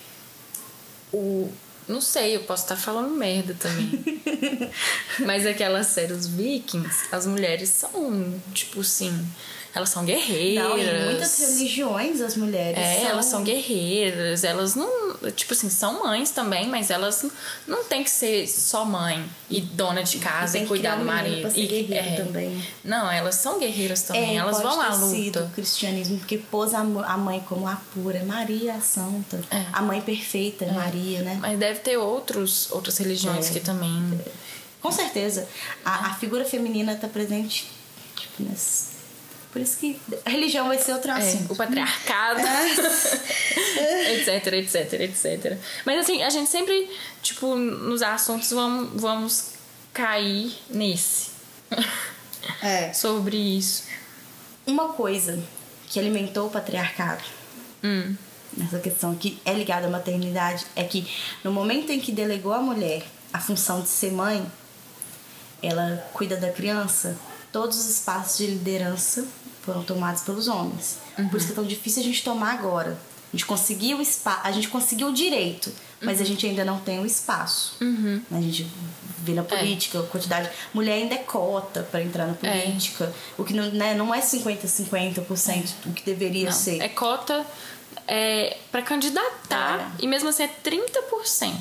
[1.14, 1.50] o,
[1.88, 4.22] não sei, eu posso estar falando merda também.
[5.24, 9.26] Mas aquela série, os Vikings, as mulheres são, tipo assim,
[9.76, 10.64] elas são guerreiras.
[10.64, 13.10] Não, em muitas religiões as mulheres É, são...
[13.10, 15.06] elas são guerreiras, elas não.
[15.36, 17.26] Tipo assim, são mães também, mas elas
[17.68, 21.42] não- tem que ser só mãe e dona de casa e que cuidar do marido.
[21.42, 22.16] pra ser E- é.
[22.16, 22.64] também.
[22.84, 25.44] Não, elas são guerreiras também, É, elas vão à ter sido luta.
[25.44, 29.66] o cristianismo, porque pôs a, a mãe como a pura, Maria a santa, É.
[29.74, 31.38] a mãe perfeita, Maria, né?
[31.42, 33.54] Mas deve ter outros, outras religiões É.
[33.54, 34.20] que também.
[34.82, 35.48] Com certeza.
[35.84, 37.68] A, a figura feminina tá presente
[38.16, 38.95] tipo, nesse...
[39.56, 41.54] Por isso que a religião vai ser outro É, assunto.
[41.54, 42.42] o patriarcado,
[44.12, 45.58] etc, etc, etc.
[45.86, 46.90] Mas assim, a gente sempre,
[47.22, 49.46] tipo, nos assuntos vamos, vamos
[49.94, 51.30] cair nesse.
[52.62, 52.92] É.
[52.94, 53.84] Sobre isso.
[54.68, 55.42] Uma coisa
[55.88, 57.24] que alimentou o patriarcado
[57.82, 58.14] Hum.
[58.58, 61.08] nessa questão que é ligada à maternidade é que
[61.46, 64.46] no momento em que delegou à mulher a função de ser mãe,
[65.64, 67.16] ela cuida da criança,
[67.54, 69.26] todos os espaços de liderança
[69.66, 70.98] foram tomados pelos homens.
[71.30, 72.98] Por isso que é tão difícil a gente tomar agora.
[73.34, 75.70] A gente conseguiu o espaço, a gente conseguiu o direito,
[76.02, 77.76] mas a gente ainda não tem o espaço.
[78.32, 78.66] A gente
[79.20, 80.50] vê na política, a quantidade.
[80.74, 83.12] Mulher ainda é cota para entrar na política.
[83.38, 86.82] O que não, né, não é 50-50% o que deveria Não, ser.
[86.82, 87.46] é cota
[88.08, 90.04] é, para candidatar É.
[90.04, 91.54] e mesmo assim é 30%.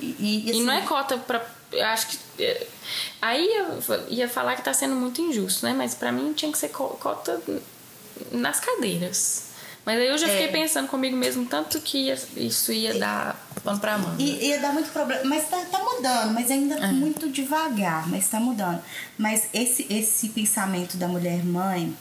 [0.00, 1.44] E, e, E assim, não é cota pra.
[1.74, 2.18] Eu acho que.
[2.42, 2.66] é,
[3.22, 5.72] Aí eu ia falar que tá sendo muito injusto, né?
[5.76, 7.40] Mas pra mim tinha que ser co- cota
[8.30, 9.44] nas cadeiras.
[9.86, 10.48] Mas aí eu já fiquei É.
[10.52, 14.14] pensando comigo mesmo, tanto que ia- isso ia dar pano pra mão.
[14.18, 15.22] Ia dar muito problema.
[15.24, 16.86] Mas tá, tá mudando, mas ainda É.
[16.92, 18.82] muito devagar, mas tá mudando.
[19.18, 21.94] Mas esse, esse pensamento da mulher mãe,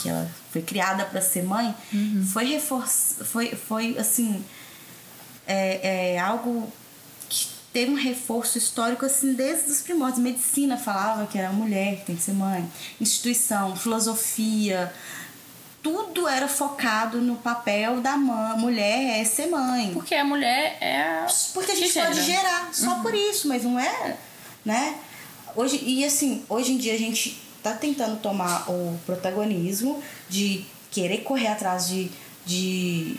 [0.00, 2.26] que ela foi criada para ser mãe, Uhum.
[2.30, 3.24] foi reforçado.
[3.24, 4.44] Foi, foi assim.
[5.46, 6.70] É, é algo
[7.74, 10.22] teve um reforço histórico assim desde os primórdios.
[10.22, 12.66] Medicina falava que era a mulher que tem que ser mãe,
[13.00, 14.90] instituição, filosofia,
[15.82, 18.58] tudo era focado no papel da mãe.
[18.58, 19.90] Mulher é ser mãe.
[19.92, 21.26] Porque a mulher é a.
[21.52, 22.40] Porque a gente que pode gera.
[22.40, 24.16] gerar, só por isso, mas não é,
[24.64, 24.94] né?
[25.54, 31.18] Hoje, e assim, hoje em dia a gente tá tentando tomar o protagonismo de querer
[31.18, 32.10] correr atrás de,
[32.46, 33.16] de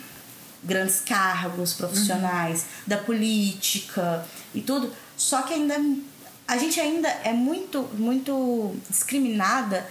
[0.65, 4.91] grandes cargos profissionais, da política e tudo.
[5.15, 5.75] Só que ainda
[6.47, 9.88] a gente ainda é muito, muito discriminada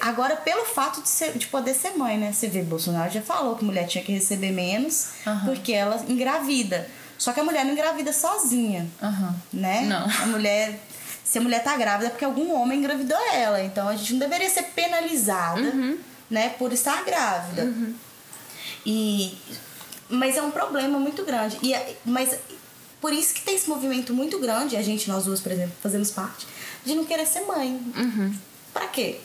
[0.00, 2.32] agora pelo fato de, ser, de poder ser mãe, né?
[2.32, 5.44] Você vê, Bolsonaro já falou que mulher tinha que receber menos Aham.
[5.46, 6.88] porque ela engravida.
[7.18, 9.34] Só que a mulher não engravida sozinha, Aham.
[9.52, 9.82] né?
[9.82, 10.04] Não.
[10.22, 10.80] A mulher.
[11.24, 13.62] Se a mulher tá grávida é porque algum homem engravidou ela.
[13.62, 15.98] Então a gente não deveria ser penalizada, Uhum.
[16.30, 17.72] né, por estar grávida.
[18.86, 19.36] E
[20.08, 21.58] mas é um problema muito grande.
[21.62, 22.36] E é- mas
[23.00, 26.10] por isso que tem esse movimento muito grande, a gente nós duas, por exemplo, fazemos
[26.10, 26.46] parte
[26.84, 27.80] de não querer ser mãe.
[27.96, 28.34] Uhum.
[28.72, 29.20] Pra quê?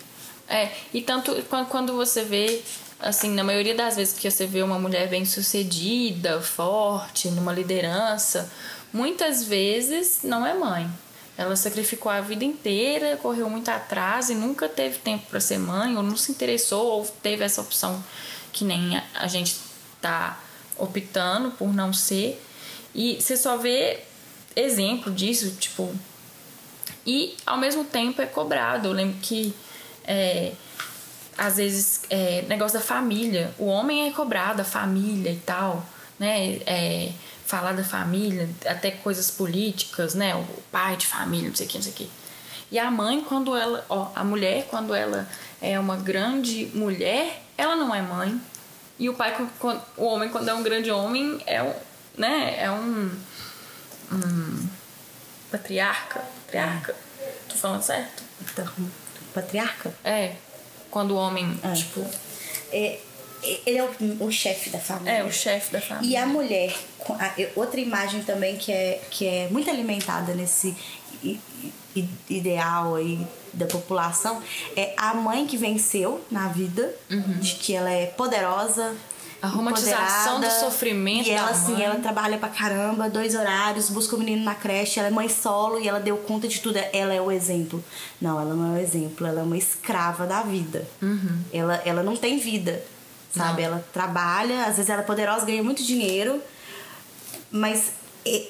[0.47, 2.61] É, e tanto quan- quando você vê,
[2.99, 8.51] assim, na maioria das vezes que você vê uma mulher bem sucedida, forte, numa liderança,
[8.91, 10.89] muitas vezes não é mãe.
[11.37, 15.95] Ela sacrificou a vida inteira, correu muito atrás e nunca teve tempo para ser mãe,
[15.95, 18.03] ou não se interessou, ou teve essa opção
[18.51, 19.55] que nem a gente
[20.01, 20.37] tá
[20.79, 22.41] optando por não ser.
[22.93, 23.99] E você só vê
[24.55, 25.93] exemplo disso, tipo,
[27.05, 28.87] e ao mesmo tempo é cobrado.
[28.87, 29.53] Eu lembro que
[30.03, 30.51] é,
[31.37, 35.85] às vezes é, negócio da família, o homem é cobrado, a família e tal,
[36.19, 36.59] né?
[36.65, 37.11] É,
[37.45, 40.35] falar da família, até coisas políticas, né?
[40.35, 42.09] O pai de família, não sei o que, não sei o que.
[42.71, 45.27] E a mãe, quando ela, ó, a mulher, quando ela
[45.59, 48.39] é uma grande mulher, ela não é mãe.
[48.99, 51.73] E o pai, quando- o homem, quando é um grande homem, é um,
[52.17, 52.55] né?
[52.59, 53.09] É um,
[54.11, 54.67] um
[55.49, 56.95] patriarca, patriarca.
[57.47, 58.23] Tô falando certo?
[58.41, 58.67] Então,
[59.33, 59.93] patriarca?
[60.03, 60.33] É,
[60.91, 61.73] quando o homem, É.
[61.73, 62.05] tipo,
[62.71, 62.99] É,
[63.65, 65.11] ele é o, o chefe da família.
[65.19, 66.11] é o chefe da família.
[66.19, 66.75] E a mulher,
[67.55, 70.75] outra imagem também que é, que é muito alimentada nesse
[72.29, 74.41] ideal aí da população
[74.75, 76.93] é a mãe que venceu na vida,
[77.39, 78.87] de que ela é poderosa.
[78.89, 78.95] Uhum.
[79.41, 84.19] A romantização do sofrimento E ela, assim, ela trabalha pra caramba, dois horários, busca o
[84.19, 86.77] menino na creche, ela é mãe solo e ela deu conta de tudo.
[86.91, 87.81] Ela é o exemplo.
[88.19, 90.85] Não, ela não é o exemplo, ela é uma escrava da vida.
[91.53, 92.83] Ela, ela não tem vida,
[93.33, 93.61] sabe?
[93.61, 93.69] Uhum.
[93.69, 93.75] Não.
[93.77, 96.41] Ela trabalha, às vezes ela é poderosa, ganha muito dinheiro,
[97.49, 97.93] mas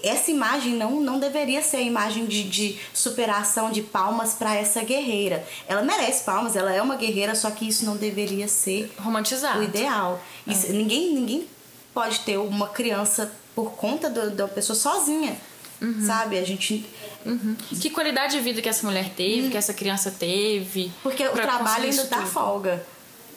[0.04, 4.84] essa imagem não, não deveria ser a imagem de, de superação de palmas para essa
[4.84, 5.46] guerreira.
[5.68, 9.60] Ela merece palmas, ela é uma guerreira, só que isso não deveria ser romantizado.
[9.60, 10.22] O ideal.
[10.46, 10.70] Isso, é.
[10.70, 11.48] ninguém, ninguém
[11.94, 15.38] pode ter uma criança por conta do, da pessoa sozinha.
[15.82, 16.06] Uhum.
[16.06, 16.38] Sabe?
[16.38, 16.86] A gente.
[17.26, 17.56] Uhum.
[17.80, 19.50] Que qualidade de vida que essa mulher teve, uhum.
[19.50, 20.92] que essa criança teve.
[21.02, 22.86] Porque o trabalho ainda dá folga.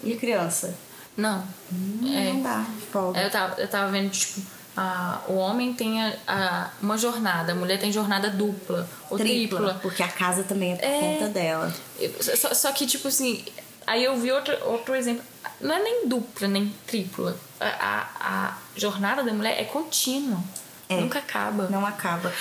[0.03, 0.77] E criança?
[1.17, 1.47] Não.
[1.73, 3.21] Hum, é, não dá folga.
[3.21, 4.41] Eu tava, eu tava vendo, tipo,
[4.77, 9.59] a, o homem tem a, a, uma jornada, a mulher tem jornada dupla ou tripla.
[9.59, 9.79] tripla.
[9.83, 11.75] Porque a casa também é por é, conta dela.
[12.21, 13.45] Só, só, que, tipo assim,
[13.87, 15.25] aí eu vi outro, outro exemplo.
[15.61, 17.37] Não é nem dupla, nem tripla.
[17.61, 20.43] A, a, jornada da mulher é contínua.
[20.89, 21.69] É, Nunca acaba.
[21.69, 22.33] Não acaba.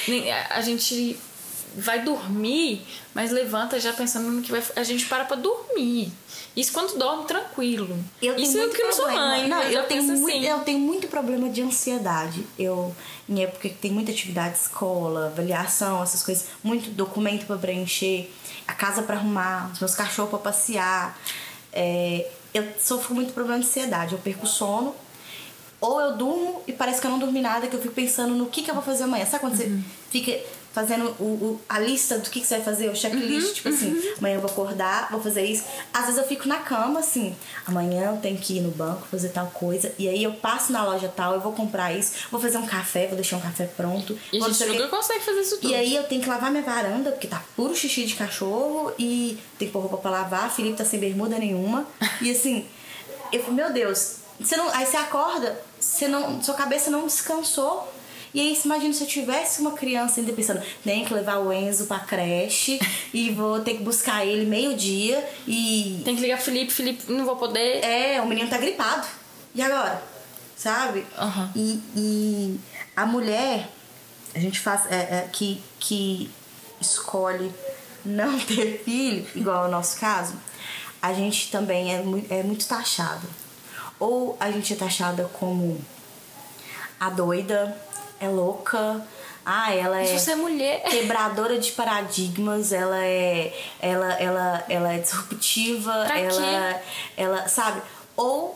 [0.50, 1.20] A gente
[1.76, 4.64] vai dormir, mas levanta já pensando no que vai.
[4.76, 6.12] A gente para pra dormir.
[6.56, 7.98] Isso quando dorme tranquilo.
[8.22, 9.48] Eu Isso é o que eu sou mãe.
[9.48, 10.46] Não, eu, eu tenho, muito, assim.
[10.46, 12.46] eu tenho muito problema de ansiedade.
[12.60, 12.94] Eu,
[13.30, 18.30] em época que tem muita atividade escola, avaliação, essas coisas, muito documento para preencher,
[18.68, 21.18] a casa para arrumar, os meus cachorros para passear.
[21.72, 24.14] É, eu sofro muito problema de ansiedade.
[24.14, 24.94] Eu perco sono.
[25.80, 28.46] Ou eu durmo e parece que eu não dormi nada, que eu fico pensando no
[28.48, 29.26] que, que eu vou fazer amanhã.
[29.26, 29.78] Sabe quando uhum.
[29.78, 30.40] você fica
[30.74, 33.70] fazendo o, o, a lista do que, que você vai fazer, o checklist, uhum, tipo
[33.70, 34.00] assim, uhum.
[34.00, 35.64] assim, amanhã eu vou acordar, vou fazer isso.
[35.94, 39.30] Às vezes eu fico na cama, assim, amanhã eu tenho que ir no banco fazer
[39.30, 42.58] tal coisa, e aí eu passo na loja tal, eu vou comprar isso, vou fazer
[42.58, 44.18] um café, vou deixar um café pronto.
[44.32, 45.72] E a gente nunca consegue fazer isso tudo.
[45.72, 49.38] E aí eu tenho que lavar minha varanda, porque tá puro xixi de cachorro, e
[49.58, 51.86] tem que pôr roupa pra lavar, Felipe tá sem bermuda nenhuma,
[52.22, 52.66] e assim,
[53.32, 57.88] eu falei, meu Deus, você não, aí você acorda, você não, sua cabeça não descansou
[58.34, 61.86] e aí, imagina se eu tivesse uma criança ainda pensando, tem que levar o Enzo
[61.86, 62.80] pra creche
[63.14, 66.02] e vou ter que buscar ele meio-dia e.
[66.06, 67.84] Tem que ligar Felipe, Felipe, não vou poder.
[67.84, 69.06] É, o menino tá gripado.
[69.54, 70.02] E agora?
[70.56, 71.06] Sabe?
[71.20, 71.50] Uhum.
[71.56, 72.60] E, e
[72.96, 73.70] a mulher,
[74.34, 74.90] a gente faz.
[74.90, 76.32] É, é, que, que
[76.80, 77.52] escolhe
[78.06, 80.36] não ter filho, igual o nosso caso,
[81.02, 83.28] a gente também é, é muito taxado.
[84.00, 85.80] Ou a gente é taxada como
[87.00, 87.76] a doida,
[88.22, 89.06] é louca.
[89.44, 90.84] Ah, ela é, você é mulher.
[90.84, 96.80] quebradora de paradigmas, ela é ela ela ela é disruptiva, pra ela quê?
[97.18, 97.82] ela sabe?
[98.16, 98.56] Ou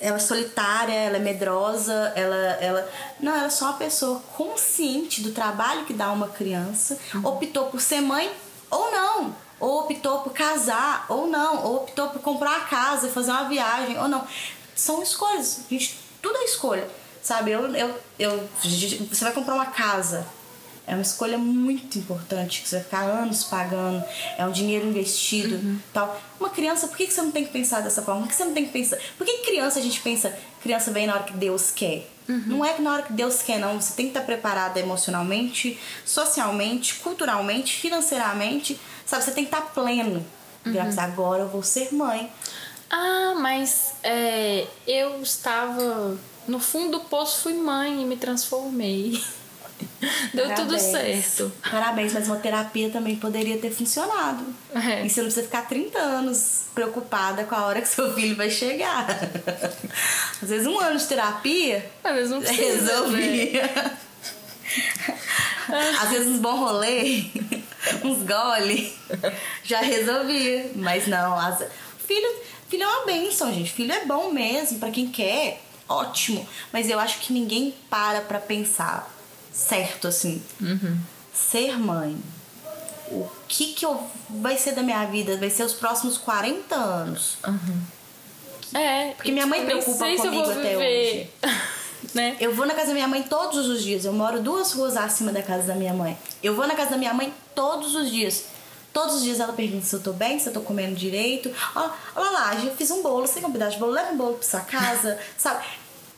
[0.00, 2.88] ela é solitária, ela é medrosa, ela ela
[3.20, 7.24] não, ela é só uma pessoa consciente do trabalho que dá uma criança, uhum.
[7.24, 8.28] optou por ser mãe
[8.68, 13.30] ou não, ou optou por casar ou não, ou optou por comprar uma casa fazer
[13.30, 14.26] uma viagem ou não.
[14.74, 17.01] São escolhas, gente, tudo é escolha.
[17.22, 20.26] Sabe, eu, eu, eu, você vai comprar uma casa.
[20.84, 24.04] É uma escolha muito importante, que você vai ficar anos pagando,
[24.36, 25.78] é um dinheiro investido uhum.
[25.92, 26.20] tal.
[26.40, 28.22] Uma criança, por que você não tem que pensar dessa forma?
[28.22, 28.98] Por que você não tem que pensar?
[29.16, 32.10] Por que criança a gente pensa, criança vem na hora que Deus quer?
[32.28, 32.42] Uhum.
[32.46, 33.80] Não é que na hora que Deus quer, não.
[33.80, 38.78] Você tem que estar preparada emocionalmente, socialmente, culturalmente, financeiramente.
[39.06, 40.24] Sabe, você tem que estar pleno.
[40.66, 41.00] Uhum.
[41.00, 42.30] Agora eu vou ser mãe.
[42.90, 49.20] Ah, mas é, eu estava no fundo do poço fui mãe e me transformei.
[50.32, 50.56] Deu Parabéns.
[50.56, 51.52] tudo certo.
[51.70, 54.44] Parabéns, mas uma terapia também poderia ter funcionado.
[54.74, 55.04] É.
[55.04, 58.50] E você não precisa ficar 30 anos preocupada com a hora que seu filho vai
[58.50, 59.06] chegar.
[60.42, 63.62] Às vezes um ano de terapia Às vezes não precisa, resolvia.
[65.68, 65.96] Né?
[66.00, 67.24] Às vezes uns bons rolê,
[68.04, 68.92] uns gole,
[69.64, 70.70] já resolvia.
[70.74, 71.64] Mas não, as...
[72.06, 72.28] filho,
[72.68, 73.72] filho é uma bênção, gente.
[73.72, 76.46] Filho é bom mesmo para quem quer ótimo.
[76.72, 79.10] Mas eu acho que ninguém para pra pensar
[79.52, 80.42] certo, assim.
[80.60, 80.98] Uhum.
[81.32, 82.16] Ser mãe.
[83.10, 85.36] O que que eu, vai ser da minha vida?
[85.36, 87.36] Vai ser os próximos 40 anos.
[87.46, 87.82] Uhum.
[88.74, 91.30] É, porque minha mãe tipo, preocupa comigo até hoje.
[92.14, 92.36] né?
[92.40, 94.04] Eu vou na casa da minha mãe todos os dias.
[94.04, 96.16] Eu moro duas ruas acima da casa da minha mãe.
[96.42, 98.46] Eu vou na casa da minha mãe todos os dias.
[98.92, 101.50] Todos os dias ela pergunta se eu tô bem, se eu tô comendo direito.
[101.74, 104.46] Ó, olha lá, já fiz um bolo, um pedaço de bolo, leva um bolo pra
[104.46, 105.64] sua casa, sabe?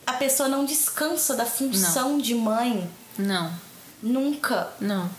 [0.05, 2.17] A pessoa não descansa da função não.
[2.17, 2.89] de mãe.
[3.17, 3.51] Não.
[4.03, 4.69] Nunca.
[4.79, 5.09] Não.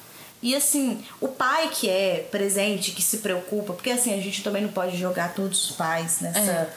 [0.43, 4.63] E assim, o pai que é presente, que se preocupa, porque assim, a gente também
[4.63, 6.39] não pode jogar todos os pais nessa.
[6.39, 6.73] É.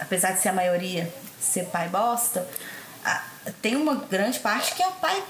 [0.00, 2.46] Apesar de ser a maioria ser pai bosta,
[3.62, 5.22] tem uma grande parte que é o pai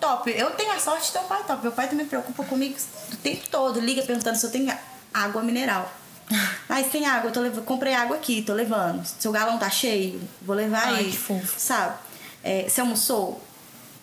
[0.00, 0.30] top.
[0.30, 1.62] Eu tenho a sorte de ter um pai top.
[1.62, 2.76] Meu pai também preocupa comigo
[3.12, 3.80] o tempo todo.
[3.80, 4.72] Liga perguntando se eu tenho
[5.12, 5.92] água mineral.
[6.84, 9.04] Se tem água, eu tô levando, comprei água aqui, tô levando.
[9.18, 11.10] Seu galão tá cheio, vou levar Ai, aí.
[11.10, 11.54] Que fofo.
[11.58, 11.96] Sabe?
[12.42, 13.40] É, você almoçou?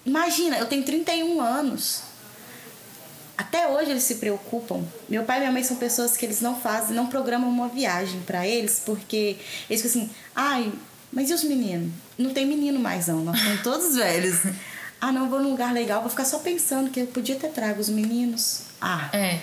[0.06, 2.04] Imagina, eu tenho 31 anos.
[3.38, 4.84] Até hoje eles se preocupam.
[5.10, 8.22] Meu pai e minha mãe são pessoas que eles não fazem, não programam uma viagem
[8.22, 9.38] para eles, porque
[9.70, 10.72] eles ficam assim, ai,
[11.12, 11.92] mas e os meninos?
[12.18, 14.38] Não tem menino mais não, nós estamos todos velhos.
[15.02, 17.82] Ah, não, vou num lugar legal, vou ficar só pensando que eu podia ter trago
[17.82, 18.62] os meninos.
[18.80, 19.10] Ah.
[19.12, 19.42] É.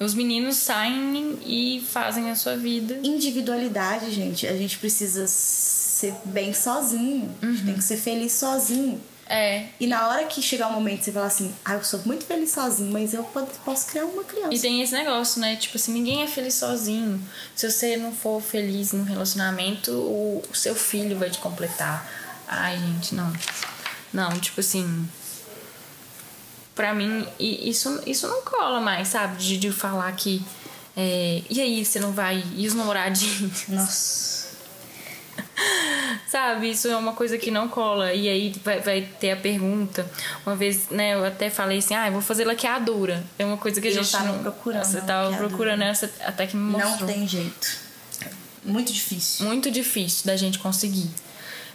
[0.00, 2.98] Os meninos saem e fazem a sua vida.
[3.02, 4.46] Individualidade, gente.
[4.46, 7.34] A gente precisa ser bem sozinho.
[7.42, 8.98] A gente tem que ser feliz sozinho.
[9.28, 9.66] É.
[9.78, 12.50] E na hora que chegar o momento você falar assim, ah, eu sou muito feliz
[12.50, 13.22] sozinho, mas eu
[13.64, 14.54] posso criar uma criança.
[14.54, 15.56] E tem esse negócio, né?
[15.56, 17.20] Tipo assim, ninguém é feliz sozinho.
[17.54, 22.08] Se você não for feliz no relacionamento, o, o seu filho vai te completar.
[22.46, 23.30] Ai, gente, não.
[24.12, 25.08] Não, tipo assim.
[26.74, 29.36] Pra mim, isso, isso não cola mais, sabe?
[29.36, 30.42] De, de falar que.
[30.96, 32.42] é, e aí, você não vai.
[32.56, 33.64] E os namoradinhos?
[33.68, 34.38] Nossa.
[36.28, 38.12] Sabe, isso é uma coisa que não cola.
[38.12, 40.08] E aí vai, vai ter a pergunta.
[40.44, 43.24] Uma vez, né, eu até falei assim, ah, eu vou fazer laqueadura.
[43.38, 44.38] É uma coisa que a Eu gente tava não...
[44.40, 47.08] procurando Você tava procurando essa até que me Não mostrou.
[47.08, 47.78] tem jeito.
[48.64, 49.46] Muito difícil.
[49.46, 51.08] Muito difícil da gente conseguir.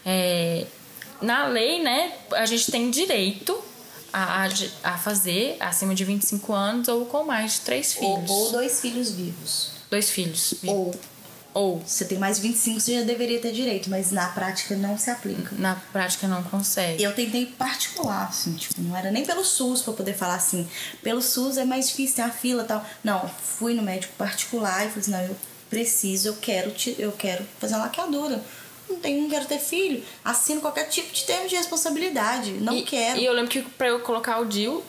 [0.05, 0.65] É,
[1.23, 3.57] na lei, né, a gente tem direito
[4.11, 4.47] a,
[4.83, 8.29] a, fazer acima de 25 anos ou com mais de três Ou, filhos.
[8.29, 9.71] ou dois filhos vivos.
[9.89, 10.53] Dois filhos.
[10.65, 10.93] Ou
[11.53, 14.97] Ou, você tem mais de 25, você já deveria ter direito, mas na prática não
[14.97, 15.55] se aplica.
[15.57, 17.01] na prática, não consegue.
[17.01, 20.67] Eu tentei particular, assim, tipo, não era nem pelo SUS pra poder falar assim,
[21.01, 22.85] pelo SUS é mais difícil, tem a fila e tal.
[23.03, 25.35] Não, fui no médico particular e falei assim, não, eu
[25.69, 28.43] preciso, eu quero, te, eu quero fazer uma laqueadura.
[28.93, 30.03] Não tenho, não quero ter filho.
[30.23, 32.51] Assino qualquer tipo de termo de responsabilidade.
[32.53, 33.19] Não e, quero.
[33.19, 34.83] E eu lembro que pra eu colocar o Dil,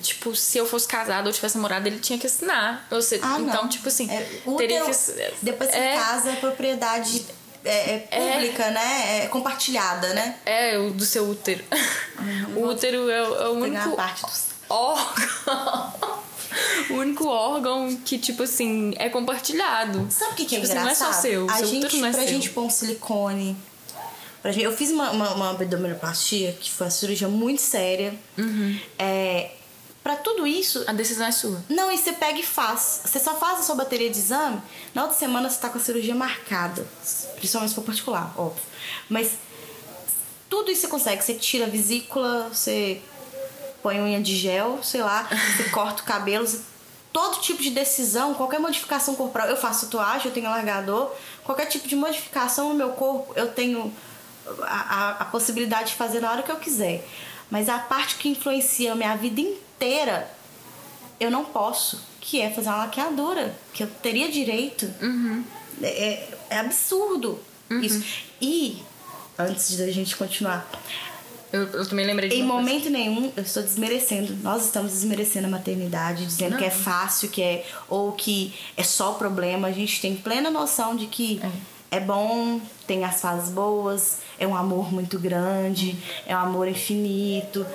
[0.00, 2.86] tipo, se eu fosse casada ou tivesse namorado, ele tinha que assinar.
[2.90, 3.68] Ou seja, Ah, então, não.
[3.68, 4.20] tipo assim, É,
[4.56, 5.32] teria útero, que.
[5.42, 7.24] Depois que é, casa, é propriedade
[7.64, 9.22] é, é pública, né?
[9.24, 10.36] É compartilhada, né?
[10.44, 11.62] É, o do seu útero.
[12.56, 14.46] o útero é, o- é único parte dos...
[14.68, 15.92] órgão.
[16.92, 20.06] o único órgão que, tipo assim, é compartilhado.
[20.10, 21.14] Sabe o que, que é Tipo assim, não é engraçado?
[21.14, 22.28] só seu, a seu gente, não é pra seu.
[22.28, 23.56] gente pôr um silicone.
[24.40, 28.12] Pra gente, eu fiz uma, uma, uma abdominoplastia, que foi uma cirurgia muito séria.
[28.36, 28.78] Uhum.
[28.98, 29.52] É,
[30.02, 30.82] pra tudo isso.
[30.88, 31.62] A decisão é sua.
[31.68, 33.02] Não, e você pega e faz.
[33.04, 34.60] Você só faz a sua bateria de exame,
[34.94, 36.84] na outra semana você tá com a cirurgia marcada.
[37.36, 38.62] Principalmente se for particular, óbvio.
[39.08, 39.32] Mas
[40.50, 41.22] tudo isso você consegue.
[41.24, 43.00] Você tira a vesícula, você
[43.82, 46.46] põe unha de gel, sei lá, você corta o cabelo.
[46.46, 46.60] você-
[47.12, 49.48] Todo tipo de decisão, qualquer modificação corporal.
[49.48, 51.10] Eu faço tatuagem, eu tenho alargador.
[51.44, 53.92] Qualquer tipo de modificação no meu corpo, eu tenho
[54.62, 57.06] a, a, a possibilidade de fazer na hora que eu quiser.
[57.50, 60.30] Mas a parte que influencia a minha vida inteira,
[61.20, 62.00] eu não posso.
[62.20, 63.54] Que é fazer uma laqueadura.
[63.74, 64.86] Que eu teria direito.
[65.82, 67.38] É, é- é absurdo
[67.82, 68.02] isso.
[68.40, 68.82] E,
[69.38, 70.66] antes da gente continuar,
[71.52, 72.68] Eu, eu também lembrei de em uma coisa.
[72.68, 74.34] momento nenhum eu estou desmerecendo.
[74.42, 79.12] Nós estamos desmerecendo a maternidade, dizendo que é fácil, que é ou que é só
[79.12, 79.68] problema.
[79.68, 81.40] A gente tem plena noção de que
[81.90, 85.94] é, bom, tem as fases boas, é um amor muito grande,
[86.26, 87.66] é um amor infinito.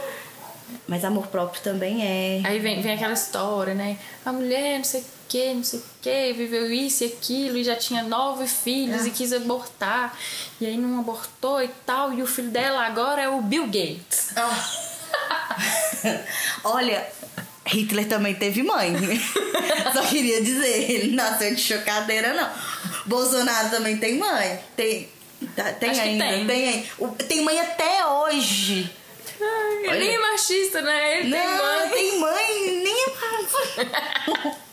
[0.87, 2.41] Mas amor próprio também é.
[2.43, 3.97] Aí vem, vem aquela história, né?
[4.25, 7.63] A mulher, não sei o que, não sei o que, viveu isso e aquilo e
[7.63, 9.07] já tinha nove filhos Ah.
[9.07, 10.17] e quis abortar.
[10.59, 12.11] E aí não abortou e tal.
[12.13, 14.29] E o filho dela agora é o Bill Gates.
[16.63, 17.07] Olha,
[17.65, 18.93] Hitler também teve mãe.
[19.93, 22.49] Só queria dizer, ele não nasceu de chocadeira, não.
[23.05, 24.59] Bolsonaro também tem mãe.
[24.75, 25.09] Tem,
[25.55, 26.25] tá- tem Acho ainda.
[26.25, 26.47] tem.
[26.47, 26.89] Tem.
[27.27, 28.89] tem mãe até hoje.
[29.39, 31.19] Ai, nem é machista, né?
[31.19, 31.89] Ele tem não, mãe.
[31.89, 34.57] tem mãe, nem é.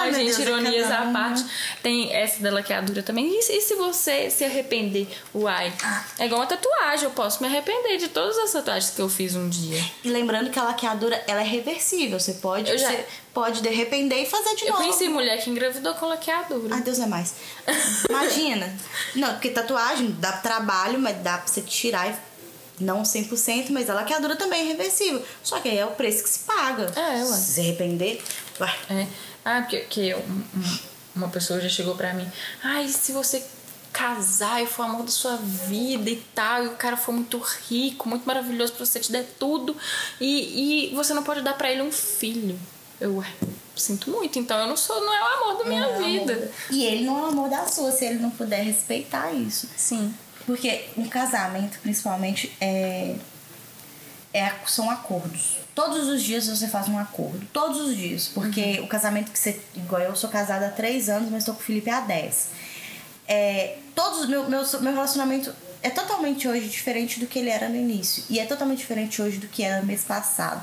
[0.00, 1.44] Ai, meu gente, Deus, é ironias à parte.
[1.82, 3.38] Tem essa da laqueadura também.
[3.38, 5.06] E se, e se você se arrepender?
[5.34, 5.72] Uai.
[6.18, 7.04] É igual uma tatuagem.
[7.04, 9.82] Eu posso me arrepender de todas as tatuagens que eu fiz um dia.
[10.04, 12.18] E lembrando que a laqueadura, ela é reversível.
[12.18, 14.82] Você pode, Eu já- você pode de arrepender e fazer de Eu novo.
[14.82, 16.74] conheci mulher que engravidou com laqueadura.
[16.74, 17.34] Ai, Deus é mais.
[18.08, 18.72] Imagina.
[19.14, 22.30] Não, porque tatuagem dá trabalho, mas dá pra você tirar e
[22.82, 25.22] não 100%, mas a laqueadura também é reversível.
[25.42, 26.90] Só que aí é o preço que se paga.
[26.96, 27.24] É, ué.
[27.26, 28.22] Se se arrepender,
[28.58, 28.74] ué.
[28.88, 29.06] É.
[29.44, 30.18] Ah, porque que um-
[30.56, 30.78] um-
[31.16, 32.30] uma pessoa já chegou pra mim.
[32.62, 33.42] Ai, se você
[33.92, 37.38] casar e for o amor da sua vida e tal, e o cara for muito
[37.68, 39.76] rico, muito maravilhoso pra você te der tudo,
[40.20, 42.58] e, e você não pode dar pra ele um filho.
[43.00, 43.26] Eu, ué,
[43.74, 46.32] sinto muito, então eu não sou, não é o amor da minha Não é vida.
[46.34, 46.48] amor.
[46.70, 49.68] E ele não é o amor da sua, se ele não puder respeitar isso.
[49.76, 50.14] Sim.
[50.46, 53.16] Porque um casamento, principalmente, é,
[54.32, 55.56] é são acordos.
[55.80, 57.40] Todos os dias você faz um acordo.
[57.54, 58.28] Todos os dias.
[58.28, 59.58] Porque o casamento que você.
[59.74, 62.48] Igual eu sou casada há três anos, mas estou com o Felipe há 10.
[63.26, 67.76] É, todos meu, meu, meu relacionamento é totalmente hoje diferente do que ele era no
[67.76, 68.22] início.
[68.28, 70.62] E é totalmente diferente hoje do que era no mês passado.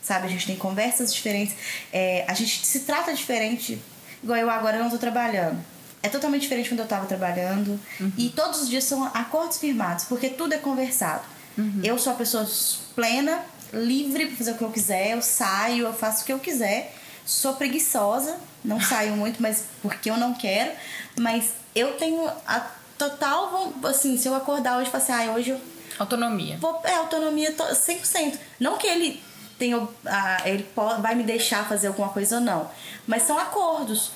[0.00, 0.26] Sabe?
[0.26, 1.54] A gente tem conversas diferentes.
[1.92, 3.78] é, a gente se trata diferente.
[4.22, 5.62] Igual eu agora eu não tô trabalhando.
[6.02, 7.78] É totalmente diferente quando eu tava trabalhando.
[8.16, 11.24] E todos os dias são acordos firmados, porque tudo é conversado.
[11.58, 11.80] Uhum.
[11.82, 12.48] Eu sou uma pessoa
[12.94, 16.38] plena, livre pra fazer o que eu quiser, eu saio, eu faço o que eu
[16.38, 16.94] quiser.
[17.24, 20.72] Sou preguiçosa, não saio muito, mas porque eu não quero.
[21.18, 22.60] Mas eu tenho a
[22.96, 25.60] total, assim, se eu acordar hoje e falar assim, ah, hoje eu.
[25.98, 26.56] Autonomia.
[26.58, 28.38] Vou, é, autonomia 100%.
[28.58, 29.22] Não que ele
[29.58, 29.86] tenha.
[30.06, 30.66] Ah, ele
[31.00, 32.70] vai me deixar fazer alguma coisa ou não.
[33.06, 34.10] Mas são acordos.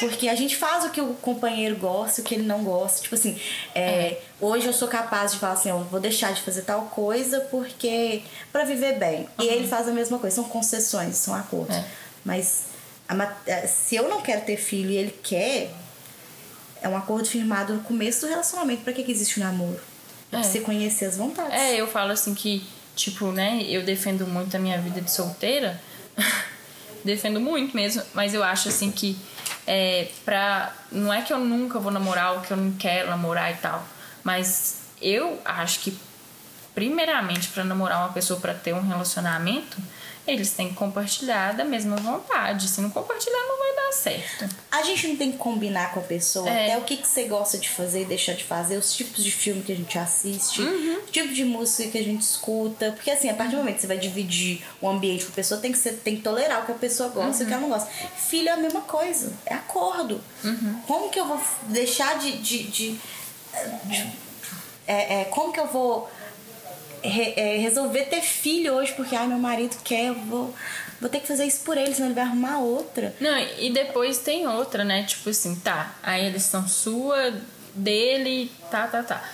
[0.00, 3.00] Porque a gente faz o que o companheiro gosta, o que ele não gosta.
[3.00, 3.40] Tipo assim,
[3.74, 4.22] é, é.
[4.40, 8.22] hoje eu sou capaz de falar assim, eu vou deixar de fazer tal coisa porque.
[8.52, 9.20] para viver bem.
[9.38, 9.44] Uhum.
[9.44, 10.36] E ele faz a mesma coisa.
[10.36, 11.74] São concessões, são acordos.
[11.74, 11.84] É.
[12.24, 12.66] Mas
[13.08, 15.70] a, é, se eu não quero ter filho e ele quer,
[16.82, 18.82] é um acordo firmado no começo do relacionamento.
[18.82, 19.80] Pra que, que existe o um namoro?
[20.30, 20.30] É.
[20.30, 21.54] Pra você conhecer as vontades.
[21.54, 25.80] É, eu falo assim que, tipo, né, eu defendo muito a minha vida de solteira.
[27.04, 29.18] defendo muito mesmo, mas eu acho assim que
[29.66, 30.72] é, pra.
[30.90, 33.86] Não é que eu nunca vou namorar ou que eu não quero namorar e tal.
[34.24, 35.98] Mas eu acho que,
[36.74, 39.76] primeiramente, para namorar uma pessoa para ter um relacionamento,
[40.30, 42.68] eles têm que compartilhar da mesma vontade.
[42.68, 44.48] Se não compartilhar, não vai dar certo.
[44.70, 46.66] A gente não tem que combinar com a pessoa é.
[46.66, 49.30] até o que, que você gosta de fazer e deixar de fazer, os tipos de
[49.30, 50.98] filme que a gente assiste, uhum.
[50.98, 52.92] o tipo de música que a gente escuta.
[52.92, 55.60] Porque assim, a partir do momento que você vai dividir o ambiente com a pessoa,
[55.60, 57.46] tem que, ser, tem que tolerar o que a pessoa gosta e uhum.
[57.46, 57.90] o que ela não gosta.
[58.16, 60.20] Filho é a mesma coisa, é acordo.
[60.44, 60.80] Uhum.
[60.86, 62.38] Como que eu vou deixar de.
[62.38, 63.00] de, de,
[63.84, 64.28] de
[64.86, 66.08] é, é, como que eu vou
[67.02, 70.54] re, é, resolver ter filho hoje porque ai, meu marido quer, eu vou,
[71.00, 73.14] vou ter que fazer isso por ele, senão ele vai arrumar outra.
[73.20, 75.04] Não, e depois tem outra, né?
[75.04, 77.32] Tipo assim, tá, aí eles são sua,
[77.74, 79.24] dele, tá, tá, tá.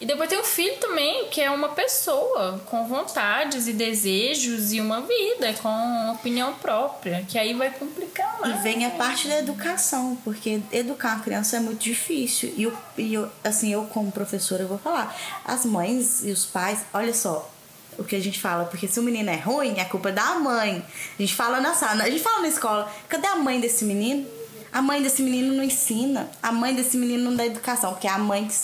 [0.00, 4.80] E depois tem o filho também, que é uma pessoa com vontades e desejos e
[4.80, 8.56] uma vida, com opinião própria, que aí vai complicar mais.
[8.56, 12.52] E vem a parte da educação, porque educar a criança é muito difícil.
[12.56, 16.44] E, eu, e eu, assim, eu como professora, eu vou falar, as mães e os
[16.44, 17.50] pais, olha só,
[17.96, 20.84] o que a gente fala, porque se o menino é ruim, é culpa da mãe.
[21.18, 24.26] A gente fala na sala, a gente fala na escola, cadê a mãe desse menino?
[24.72, 28.10] A mãe desse menino não ensina, a mãe desse menino não dá educação, porque é
[28.10, 28.54] a mãe que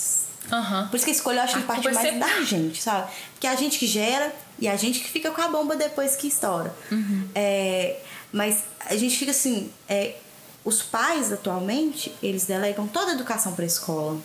[0.51, 0.87] Uhum.
[0.87, 2.19] Por isso que a escolha eu acho que parte mais ser...
[2.19, 3.11] da gente, sabe?
[3.33, 6.15] Porque é a gente que gera e a gente que fica com a bomba depois
[6.15, 6.73] que estoura.
[6.91, 7.27] Uhum.
[7.33, 7.99] É,
[8.31, 9.71] mas a gente fica assim.
[9.87, 10.15] É,
[10.63, 14.19] os pais atualmente, eles delegam toda a educação para a escola.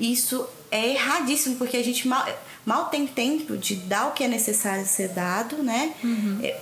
[0.00, 2.26] Isso é erradíssimo, porque a gente mal,
[2.64, 5.94] mal tem tempo de dar o que é necessário ser dado, né?
[6.02, 6.40] Uhum.
[6.42, 6.58] É,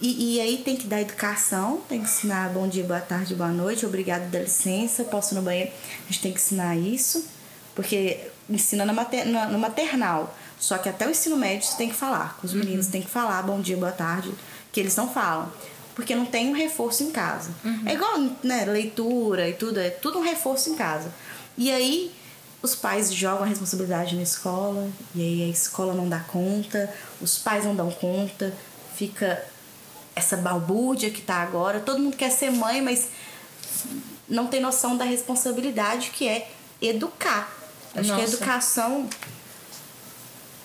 [0.00, 3.50] e, e, aí tem que dar educação, tem que ensinar bom dia, boa tarde, boa
[3.50, 5.70] noite, obrigado, dá licença, posso ir no banheiro.
[6.04, 7.26] A gente tem que ensinar isso,
[7.74, 10.34] porque ensina na mater, no maternal.
[10.58, 12.38] Só que até o ensino médio você tem que falar.
[12.40, 12.92] Com os meninos uhum.
[12.92, 14.32] tem que falar bom dia, boa tarde,
[14.72, 15.52] que eles não falam.
[15.94, 17.50] Porque não tem um reforço em casa.
[17.64, 17.82] Uhum.
[17.86, 21.12] É igual né, leitura e tudo, é tudo um reforço em casa.
[21.56, 22.12] E aí
[22.62, 27.38] os pais jogam a responsabilidade na escola, e aí a escola não dá conta, os
[27.38, 28.54] pais não dão conta,
[28.96, 29.44] fica
[30.14, 31.80] essa balbúrdia que tá agora.
[31.80, 33.08] Todo mundo quer ser mãe, mas
[34.28, 36.48] não tem noção da responsabilidade que é
[36.80, 37.52] educar.
[37.94, 38.14] Acho Nossa.
[38.14, 39.08] que a educação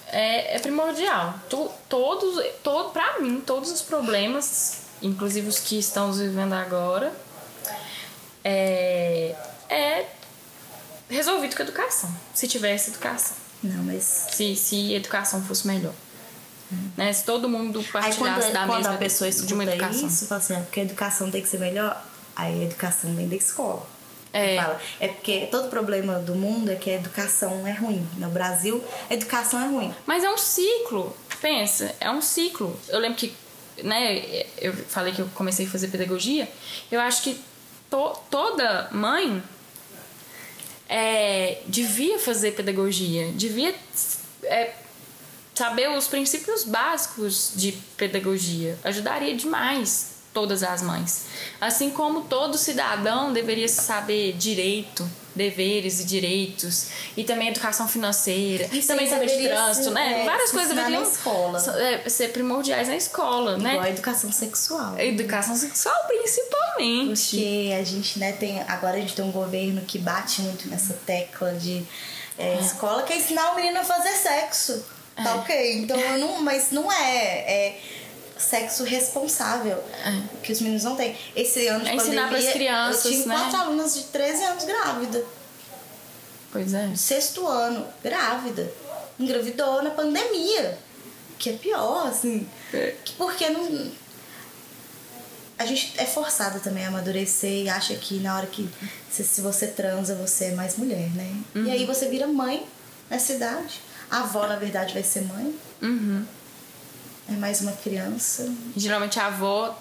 [0.08, 1.36] é, é primordial.
[1.50, 7.14] Tu, todos, todo, pra mim, todos os problemas, inclusive os que estamos vivendo agora,
[8.44, 9.36] é,
[9.70, 10.06] é
[11.10, 12.10] resolvido com educação.
[12.34, 13.36] Se tivesse educação.
[13.62, 14.04] Não, mas.
[14.32, 15.94] Se, se educação fosse melhor.
[16.96, 17.12] Né?
[17.14, 20.08] Se todo mundo partilhasse quando, da quando mesma a pessoa de uma educação.
[20.08, 22.00] isso, fala assim, ah, porque a educação tem que ser melhor,
[22.36, 23.86] aí a educação vem da escola.
[24.32, 24.62] É.
[24.62, 24.80] Fala.
[25.00, 28.08] é porque todo problema do mundo é que a educação é ruim.
[28.18, 29.94] No Brasil, a educação é ruim.
[30.06, 31.16] Mas é um ciclo.
[31.42, 32.80] Pensa, é um ciclo.
[32.90, 33.34] Eu lembro que,
[33.84, 36.48] né, eu falei que eu comecei a fazer pedagogia.
[36.92, 37.42] Eu acho que
[37.90, 39.42] to, toda mãe
[40.88, 43.74] é, devia fazer pedagogia, devia
[44.44, 44.74] é,
[45.60, 51.26] saber os princípios básicos de pedagogia ajudaria demais todas as mães.
[51.60, 56.88] Assim como todo cidadão deveria saber direito, deveres e direitos,
[57.18, 60.22] e também educação financeira, e também saber de trânsito, né?
[60.22, 63.80] É, Várias coisas deveriam é, ser primordiais na escola, Igual né?
[63.82, 64.96] a educação sexual.
[64.96, 67.36] A educação sexual, principalmente.
[67.36, 68.62] Porque a gente, né, tem.
[68.62, 71.86] Agora a gente tem um governo que bate muito nessa tecla de
[72.38, 72.60] é, é.
[72.62, 74.99] escola, que é ensinar o menino a fazer sexo.
[75.24, 75.36] Tá é.
[75.36, 75.78] ok.
[75.78, 77.80] Então, não, mas não é, é
[78.40, 80.22] sexo responsável é.
[80.42, 81.16] que os meninos não têm.
[81.36, 83.36] Esse ano de é ensinar as crianças, eu tive né?
[83.36, 85.26] quatro alunas de 13 anos grávida.
[86.52, 86.96] Pois é.
[86.96, 88.72] Sexto ano, grávida.
[89.20, 90.78] Engravidou na pandemia.
[91.38, 92.48] Que é pior, assim.
[92.74, 92.96] É.
[93.18, 93.92] Porque não.
[95.58, 98.68] A gente é forçada também a amadurecer e acha que na hora que
[99.12, 101.36] se, se você transa, você é mais mulher, né?
[101.54, 101.66] Uhum.
[101.66, 102.66] E aí você vira mãe
[103.10, 103.82] nessa idade
[104.12, 105.56] A avó, na verdade, vai ser mãe.
[105.82, 106.26] Uhum.
[107.28, 108.52] É mais uma criança.
[108.76, 109.78] Geralmente a avó,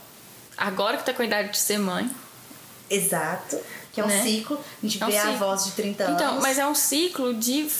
[0.56, 2.10] agora que tá com a idade de ser mãe.
[2.90, 3.58] Exato.
[3.92, 4.22] Que é um Né?
[4.22, 4.58] ciclo.
[4.82, 5.32] A gente É um vê ciclo.
[5.32, 6.20] avós de 30 anos.
[6.20, 7.70] Então, mas é um ciclo de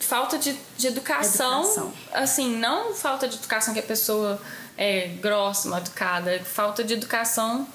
[0.00, 1.62] falta de, de educação.
[1.62, 1.92] Educação.
[2.12, 4.40] Assim, não falta de educação que a pessoa
[4.76, 6.40] é grossa, mal educada.
[6.44, 7.66] Falta de educação.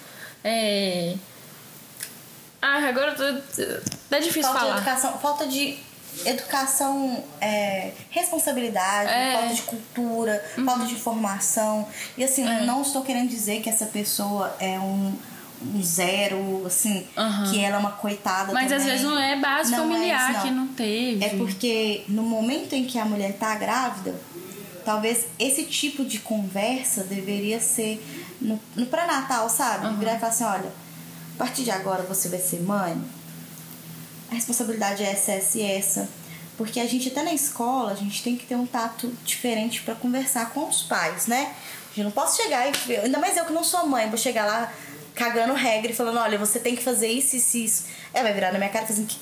[0.43, 1.15] É...
[2.61, 4.71] Ah, agora tô- é difícil falta falar.
[4.73, 5.79] de educação, falta de
[6.25, 9.27] educação, é, responsabilidade, É.
[9.33, 9.39] Uhum.
[9.39, 11.87] falta de cultura, falta de formação.
[12.17, 15.13] E assim, não estou querendo dizer que essa pessoa é um,
[15.61, 17.51] um zero, assim, Aham.
[17.51, 18.87] que ela é uma coitada Mas às também.
[18.97, 21.23] vezes não é base Não é familiar isso, que não teve.
[21.25, 24.15] É porque no momento em que a mulher tá grávida,
[24.85, 28.03] talvez esse tipo de conversa deveria ser
[28.41, 29.93] no, no pré-natal, sabe?
[29.97, 30.71] Virar e falar assim, olha,
[31.35, 32.99] a partir de agora você vai ser mãe,
[34.31, 36.09] a responsabilidade é essa, essa e essa.
[36.57, 39.95] Porque a gente até na escola, a gente tem que ter um tato diferente pra
[39.95, 41.53] conversar com os pais, né?
[41.97, 42.95] Eu não posso chegar e.
[42.97, 44.71] Ainda mais eu que não sou mãe, vou chegar lá
[45.15, 47.83] cagando regra e falando, olha, você tem que fazer isso, isso, isso.
[48.13, 49.17] Ela vai virar na minha cara e falar assim, "Que-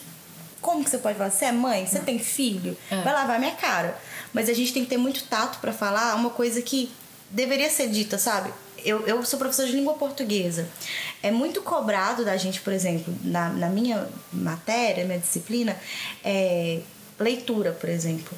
[0.62, 1.30] como que você pode falar?
[1.32, 1.86] Você é mãe?
[1.88, 2.78] Você tem filho?
[2.92, 3.02] É.
[3.02, 3.98] Vai lavar minha cara.
[4.34, 6.92] Mas a gente tem que ter muito tato pra falar uma coisa que
[7.32, 8.52] deveria ser dita, sabe?
[8.84, 10.68] Eu, eu sou professora de língua portuguesa.
[11.22, 15.78] É muito cobrado da gente, por exemplo, na, na minha matéria, minha disciplina,
[16.24, 16.82] é
[17.20, 18.38] leitura, por exemplo.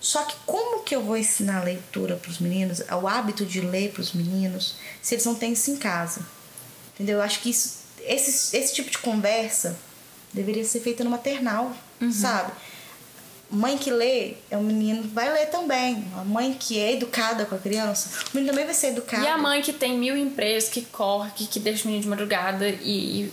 [0.00, 3.90] Só que como que eu vou ensinar leitura para os meninos, o hábito de ler
[3.90, 6.20] para os meninos, se eles não têm isso em casa?
[6.94, 7.18] Entendeu?
[7.18, 9.76] Eu acho que isso, esse, esse tipo de conversa
[10.32, 11.74] deveria ser feita no maternal,
[12.12, 12.52] sabe?
[13.56, 16.04] Mãe que lê, é um menino que vai ler também.
[16.18, 19.22] A mãe que é educada com a criança, o menino também vai ser educado.
[19.22, 22.08] E a mãe que tem mil empregos, que corre, que, que deixa o menino de
[22.08, 22.74] madrugada e,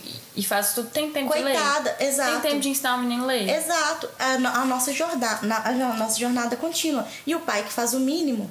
[0.36, 2.08] e faz tudo, tem tempo Coitada, de ler.
[2.08, 2.30] exato.
[2.40, 3.48] Tem tempo de ensinar o menino a ler.
[3.48, 7.06] Exato, a, a nossa jornada, na- a nossa jornada contínua.
[7.26, 8.50] E o pai que faz o mínimo.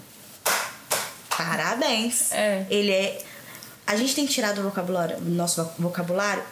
[1.29, 2.31] Parabéns.
[2.31, 2.65] É.
[2.69, 3.21] Ele é.
[3.87, 6.43] A gente tem que tirar do vocabulário, do nosso vocabulário,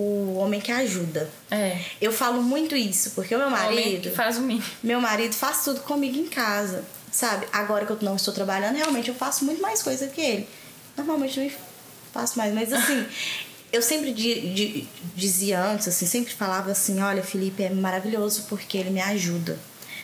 [0.00, 1.28] o homem que ajuda.
[1.50, 1.78] É.
[2.00, 4.02] Eu falo muito isso, porque o meu O homem marido.
[4.02, 4.64] que faz o mínimo.
[4.82, 7.46] Meu marido faz tudo comigo em casa, sabe?
[7.52, 10.48] Agora que eu não estou trabalhando, realmente eu faço muito mais coisa que ele.
[10.96, 11.50] Normalmente eu
[12.12, 13.04] faço mais, mas assim,
[13.72, 18.78] eu sempre di- di- dizia antes, assim, sempre falava assim: olha, Felipe é maravilhoso porque
[18.78, 19.58] ele me ajuda.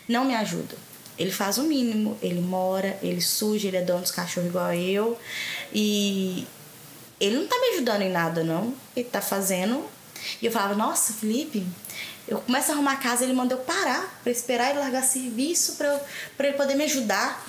[0.09, 0.74] Não me ajuda.
[1.16, 5.16] Ele faz o mínimo, ele mora, ele suja, ele é dono dos cachorros igual eu.
[5.72, 6.45] E
[7.25, 8.75] ele não tá me ajudando em nada, não.
[8.97, 9.85] Ele tá fazendo.
[10.41, 11.66] E eu falava, nossa, Felipe,
[12.27, 15.75] eu começo a arrumar a casa, ele manda eu parar pra esperar ele largar serviço
[15.77, 16.01] pra, eu,
[16.37, 17.47] pra ele poder me ajudar.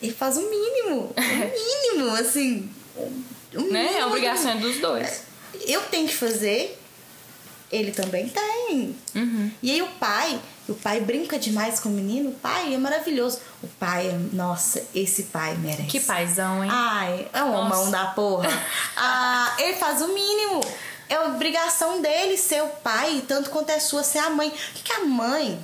[0.00, 1.12] Ele faz o mínimo.
[1.14, 1.14] O
[1.94, 2.70] mínimo, assim.
[2.96, 3.82] O Né?
[3.84, 4.02] mínimo.
[4.02, 5.22] A obrigação é dos dois.
[5.66, 6.78] Eu tenho que fazer,
[7.70, 8.96] ele também tem.
[9.14, 9.50] Uhum.
[9.62, 13.40] E aí o pai, o pai brinca demais com o menino, o pai é maravilhoso.
[13.62, 15.88] O pai, é- nossa, esse pai merece.
[15.88, 16.70] Que paizão, hein?
[16.72, 17.76] Ai, é um Nossa.
[17.76, 18.48] homão da porra.
[18.96, 20.60] Ah, ele faz o mínimo.
[21.08, 24.48] É obrigação dele ser o pai, tanto quanto é sua ser a mãe.
[24.48, 25.58] O que, que a mãe,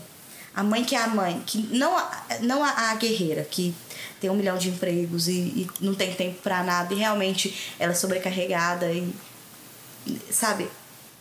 [0.55, 3.75] a mãe que é a mãe, que não a, não a, a guerreira, que
[4.21, 7.93] tem um milhão de empregos e, e não tem tempo pra nada e realmente ela
[7.93, 9.13] é sobrecarregada e.
[10.31, 10.69] Sabe?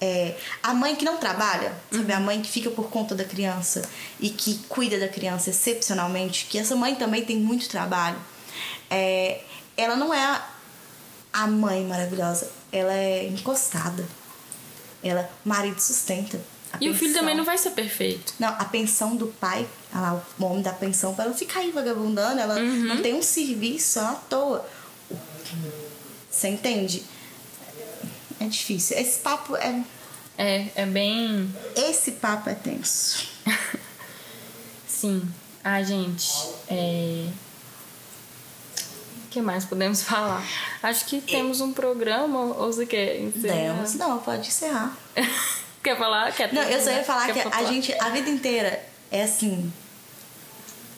[0.05, 2.11] É, a mãe que não trabalha, sabe?
[2.11, 3.81] A mãe que fica por conta da criança
[4.19, 8.17] e que cuida da criança excepcionalmente, que essa mãe também tem muito trabalho.
[8.89, 9.39] É,
[9.77, 10.45] ela não é a,
[11.31, 14.05] a mãe maravilhosa, ela é encostada.
[15.01, 16.37] Ela, o marido sustenta.
[16.81, 17.19] E o filho pensão.
[17.21, 18.33] também não vai ser perfeito.
[18.39, 21.71] Não, a pensão do pai, olha lá, o homem da pensão, pra ela ficar aí
[21.71, 22.85] vagabundando, ela Uhum.
[22.87, 24.65] não tem um serviço à toa.
[26.29, 27.03] Você entende?
[28.43, 28.97] É difícil.
[28.97, 29.81] Esse papo é.
[30.37, 31.53] É, é bem.
[31.75, 33.27] Esse papo é tenso.
[34.87, 35.21] Sim.
[35.63, 36.29] Ah, gente.
[36.69, 37.27] É.
[39.25, 40.43] O que mais podemos falar?
[40.81, 43.53] Acho que temos um programa, ou você quer encerrar?
[43.75, 43.93] Demos.
[43.95, 44.95] Não, pode encerrar.
[45.83, 46.31] Quer falar?
[46.31, 47.65] Quer Não, eu só ia falar Quer que a pontuar?
[47.67, 49.71] gente, a vida inteira é assim.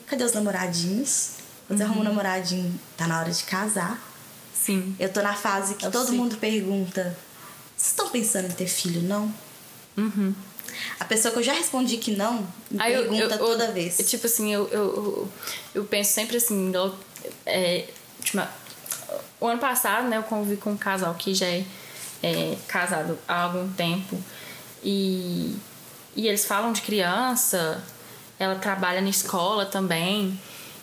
[0.05, 1.31] Cadê os namoradinhos?
[1.67, 3.99] Você arruma um namoradinho, tá na hora de casar.
[4.53, 4.95] Sim.
[4.99, 6.15] Eu tô na fase que Eu todo sei.
[6.17, 7.17] mundo pergunta:
[7.77, 9.33] vocês estão pensando em ter filho, não?
[9.97, 10.33] Uhum.
[10.99, 13.99] A pessoa que eu já respondi que não, me pergunta eu- eu- toda vez.
[13.99, 15.29] eu, tipo assim, eu, eu,
[15.73, 16.71] eu, penso sempre assim,
[17.45, 17.85] é,
[18.19, 18.49] ultima-
[19.39, 21.63] o ano passado, né, eu convivi com um casal que já é,
[22.23, 24.21] é casado há algum tempo
[24.83, 25.55] e,
[26.15, 27.81] e eles falam de criança,
[28.37, 30.37] ela trabalha na escola também.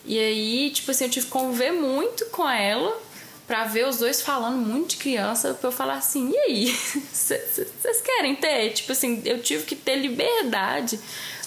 [0.05, 2.97] E aí, tipo assim, eu tive que conviver muito com ela
[3.47, 6.67] pra ver os dois falando muito de criança, pra eu falar assim, e aí?
[7.13, 8.71] Vocês querem ter?
[8.71, 10.99] Tipo assim, eu tive que ter liberdade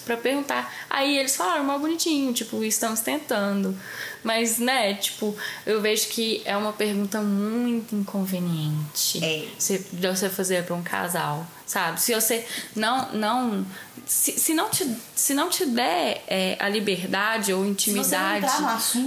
[0.06, 0.74] para perguntar.
[0.89, 3.78] Aí eles falaram mal bonitinho, tipo, estamos tentando.
[4.26, 9.23] Mas, né, tipo, eu vejo que é uma pergunta muito inconveniente.
[9.23, 9.47] É.
[9.55, 12.01] Você, de você fazer para um casal, sabe?
[12.01, 12.43] Se você
[12.76, 13.11] não.
[13.11, 13.65] não
[14.07, 18.47] se, se, não, te, se não te der é, a liberdade ou intimidade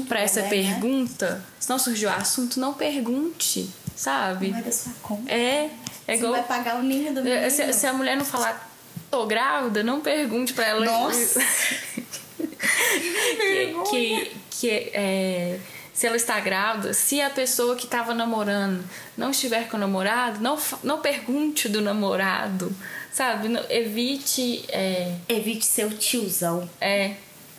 [0.06, 0.48] para essa né?
[0.48, 4.50] pergunta, se não surgiu o assunto, não pergunte, sabe?
[4.50, 5.32] Não é da sua conta.
[5.32, 5.68] É.
[6.06, 7.50] É Você igual, vai pagar o ninho do menino.
[7.50, 8.70] Se, se, a mulher não falar,
[9.10, 10.84] tô grávida, não pergunte pra ela.
[10.84, 11.40] Nossa!
[12.38, 15.61] que, que, que é,
[15.94, 18.84] se ela está grávida, se a pessoa que estava namorando
[19.16, 22.74] não estiver com o namorado, não, não pergunte do namorado,
[23.12, 23.48] sabe?
[23.70, 24.64] Evite.
[24.68, 26.68] É, evite seu tiozão.
[26.80, 27.14] É.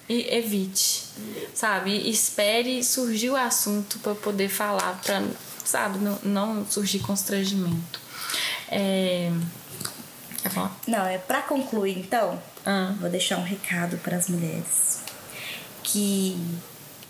[0.09, 1.05] Evite,
[1.53, 2.09] sabe?
[2.09, 5.21] Espere surgir o assunto para poder falar, para,
[5.63, 7.99] sabe, não, não surgir constrangimento.
[8.69, 9.31] É...
[10.87, 12.41] Não, é para concluir então.
[12.65, 12.95] Ah.
[12.99, 15.03] Vou deixar um recado para as mulheres
[15.83, 16.37] que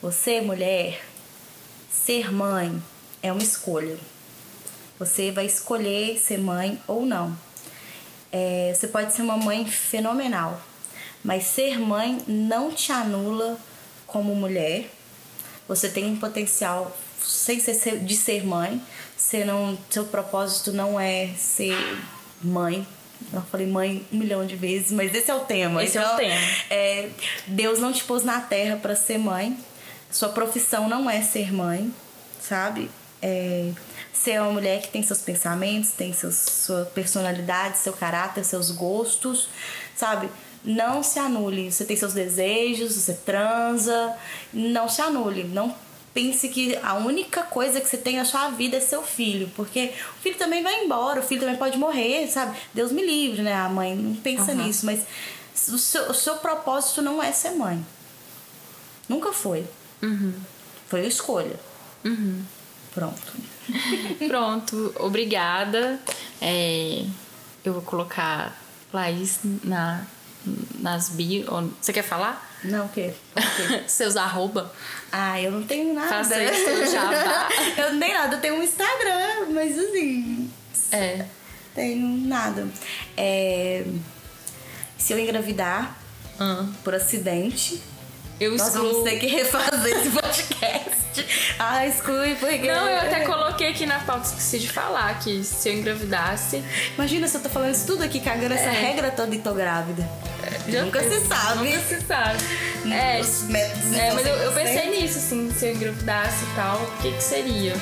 [0.01, 1.01] você, mulher,
[1.91, 2.81] ser mãe
[3.21, 3.97] é uma escolha.
[4.97, 7.37] Você vai escolher ser mãe ou não.
[8.31, 10.61] É, você pode ser uma mãe fenomenal,
[11.23, 13.57] mas ser mãe não te anula
[14.05, 14.89] como mulher.
[15.67, 18.81] Você tem um potencial sem ser de ser mãe.
[19.17, 21.77] Você não, seu propósito não é ser
[22.41, 22.87] mãe.
[23.33, 25.83] Eu falei mãe um milhão de vezes, mas esse é o tema.
[25.83, 26.41] Esse então, é o tema.
[26.69, 27.09] É,
[27.47, 29.57] Deus não te pôs na terra para ser mãe.
[30.11, 31.93] Sua profissão não é ser mãe,
[32.41, 32.89] sabe?
[33.21, 33.71] É,
[34.27, 39.49] é uma mulher que tem seus pensamentos, tem seus, sua personalidade, seu caráter, seus gostos,
[39.95, 40.29] sabe?
[40.63, 41.71] Não se anule.
[41.71, 44.15] Você tem seus desejos, você transa.
[44.53, 45.43] Não se anule.
[45.43, 45.75] Não
[46.13, 49.93] pense que a única coisa que você tem na sua vida é seu filho, porque
[50.17, 52.57] o filho também vai embora, o filho também pode morrer, sabe?
[52.73, 53.53] Deus me livre, né?
[53.53, 54.65] A mãe não pensa uhum.
[54.65, 55.01] nisso, mas
[55.69, 57.85] o seu, o seu propósito não é ser mãe.
[59.07, 59.65] Nunca foi.
[60.01, 60.33] Uhum.
[60.87, 61.59] Foi a escolha.
[62.03, 62.43] Uhum.
[62.93, 63.33] Pronto.
[64.27, 65.99] Pronto, obrigada.
[66.41, 67.05] É,
[67.63, 68.59] eu vou colocar
[68.91, 70.05] Laís na,
[70.79, 71.45] nas bio.
[71.79, 72.47] Você quer falar?
[72.63, 73.13] Não, o quê?
[73.87, 74.73] Seus arroba.
[75.11, 76.09] Ah, eu não tenho nada.
[76.09, 77.49] Faça isso jabá.
[77.77, 80.51] eu não tenho nada, eu tenho um Instagram, mas assim.
[80.91, 81.25] É.
[81.75, 82.67] Tenho nada.
[83.15, 83.85] É,
[84.97, 85.97] se eu engravidar
[86.39, 86.73] hum.
[86.83, 87.81] por acidente,
[88.39, 88.91] eu nós excluo...
[88.91, 90.99] vamos ter que refazer esse podcast.
[91.59, 92.71] Ah, exclui porque.
[92.71, 96.63] Não, eu até coloquei aqui na pauta, esqueci de falar que se eu engravidasse.
[96.95, 98.81] Imagina se eu tô falando isso tudo aqui, cagando essa é.
[98.87, 100.07] regra toda e tô grávida.
[100.69, 101.65] Já nunca se sabe.
[101.65, 102.39] Nunca se sabe.
[102.89, 106.77] É, Os métodos é mas eu, eu pensei nisso, assim, se eu engravidasse e tal,
[106.81, 107.73] o que que seria?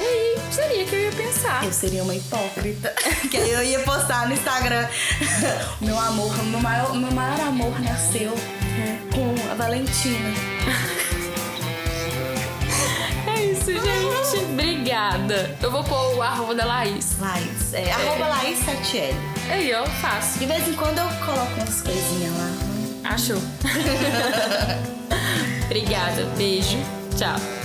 [0.00, 1.64] E aí seria que eu ia pensar.
[1.64, 2.94] Eu seria uma hipócrita.
[3.30, 4.88] que aí eu ia postar no Instagram.
[5.82, 8.34] meu amor, meu maior, meu maior amor nasceu
[9.14, 10.30] com a Valentina.
[13.26, 14.44] é isso, gente.
[14.52, 15.56] Obrigada.
[15.62, 17.16] Eu vou pôr o arroba da Laís.
[17.18, 17.74] Laís.
[17.74, 17.92] É, é.
[17.92, 19.14] arroba Laís 7L.
[19.50, 20.38] Aí eu faço.
[20.38, 22.50] De vez em quando eu coloco umas coisinhas lá.
[23.12, 23.36] Achou.
[25.66, 26.24] Obrigada.
[26.36, 26.78] Beijo.
[27.16, 27.59] Tchau.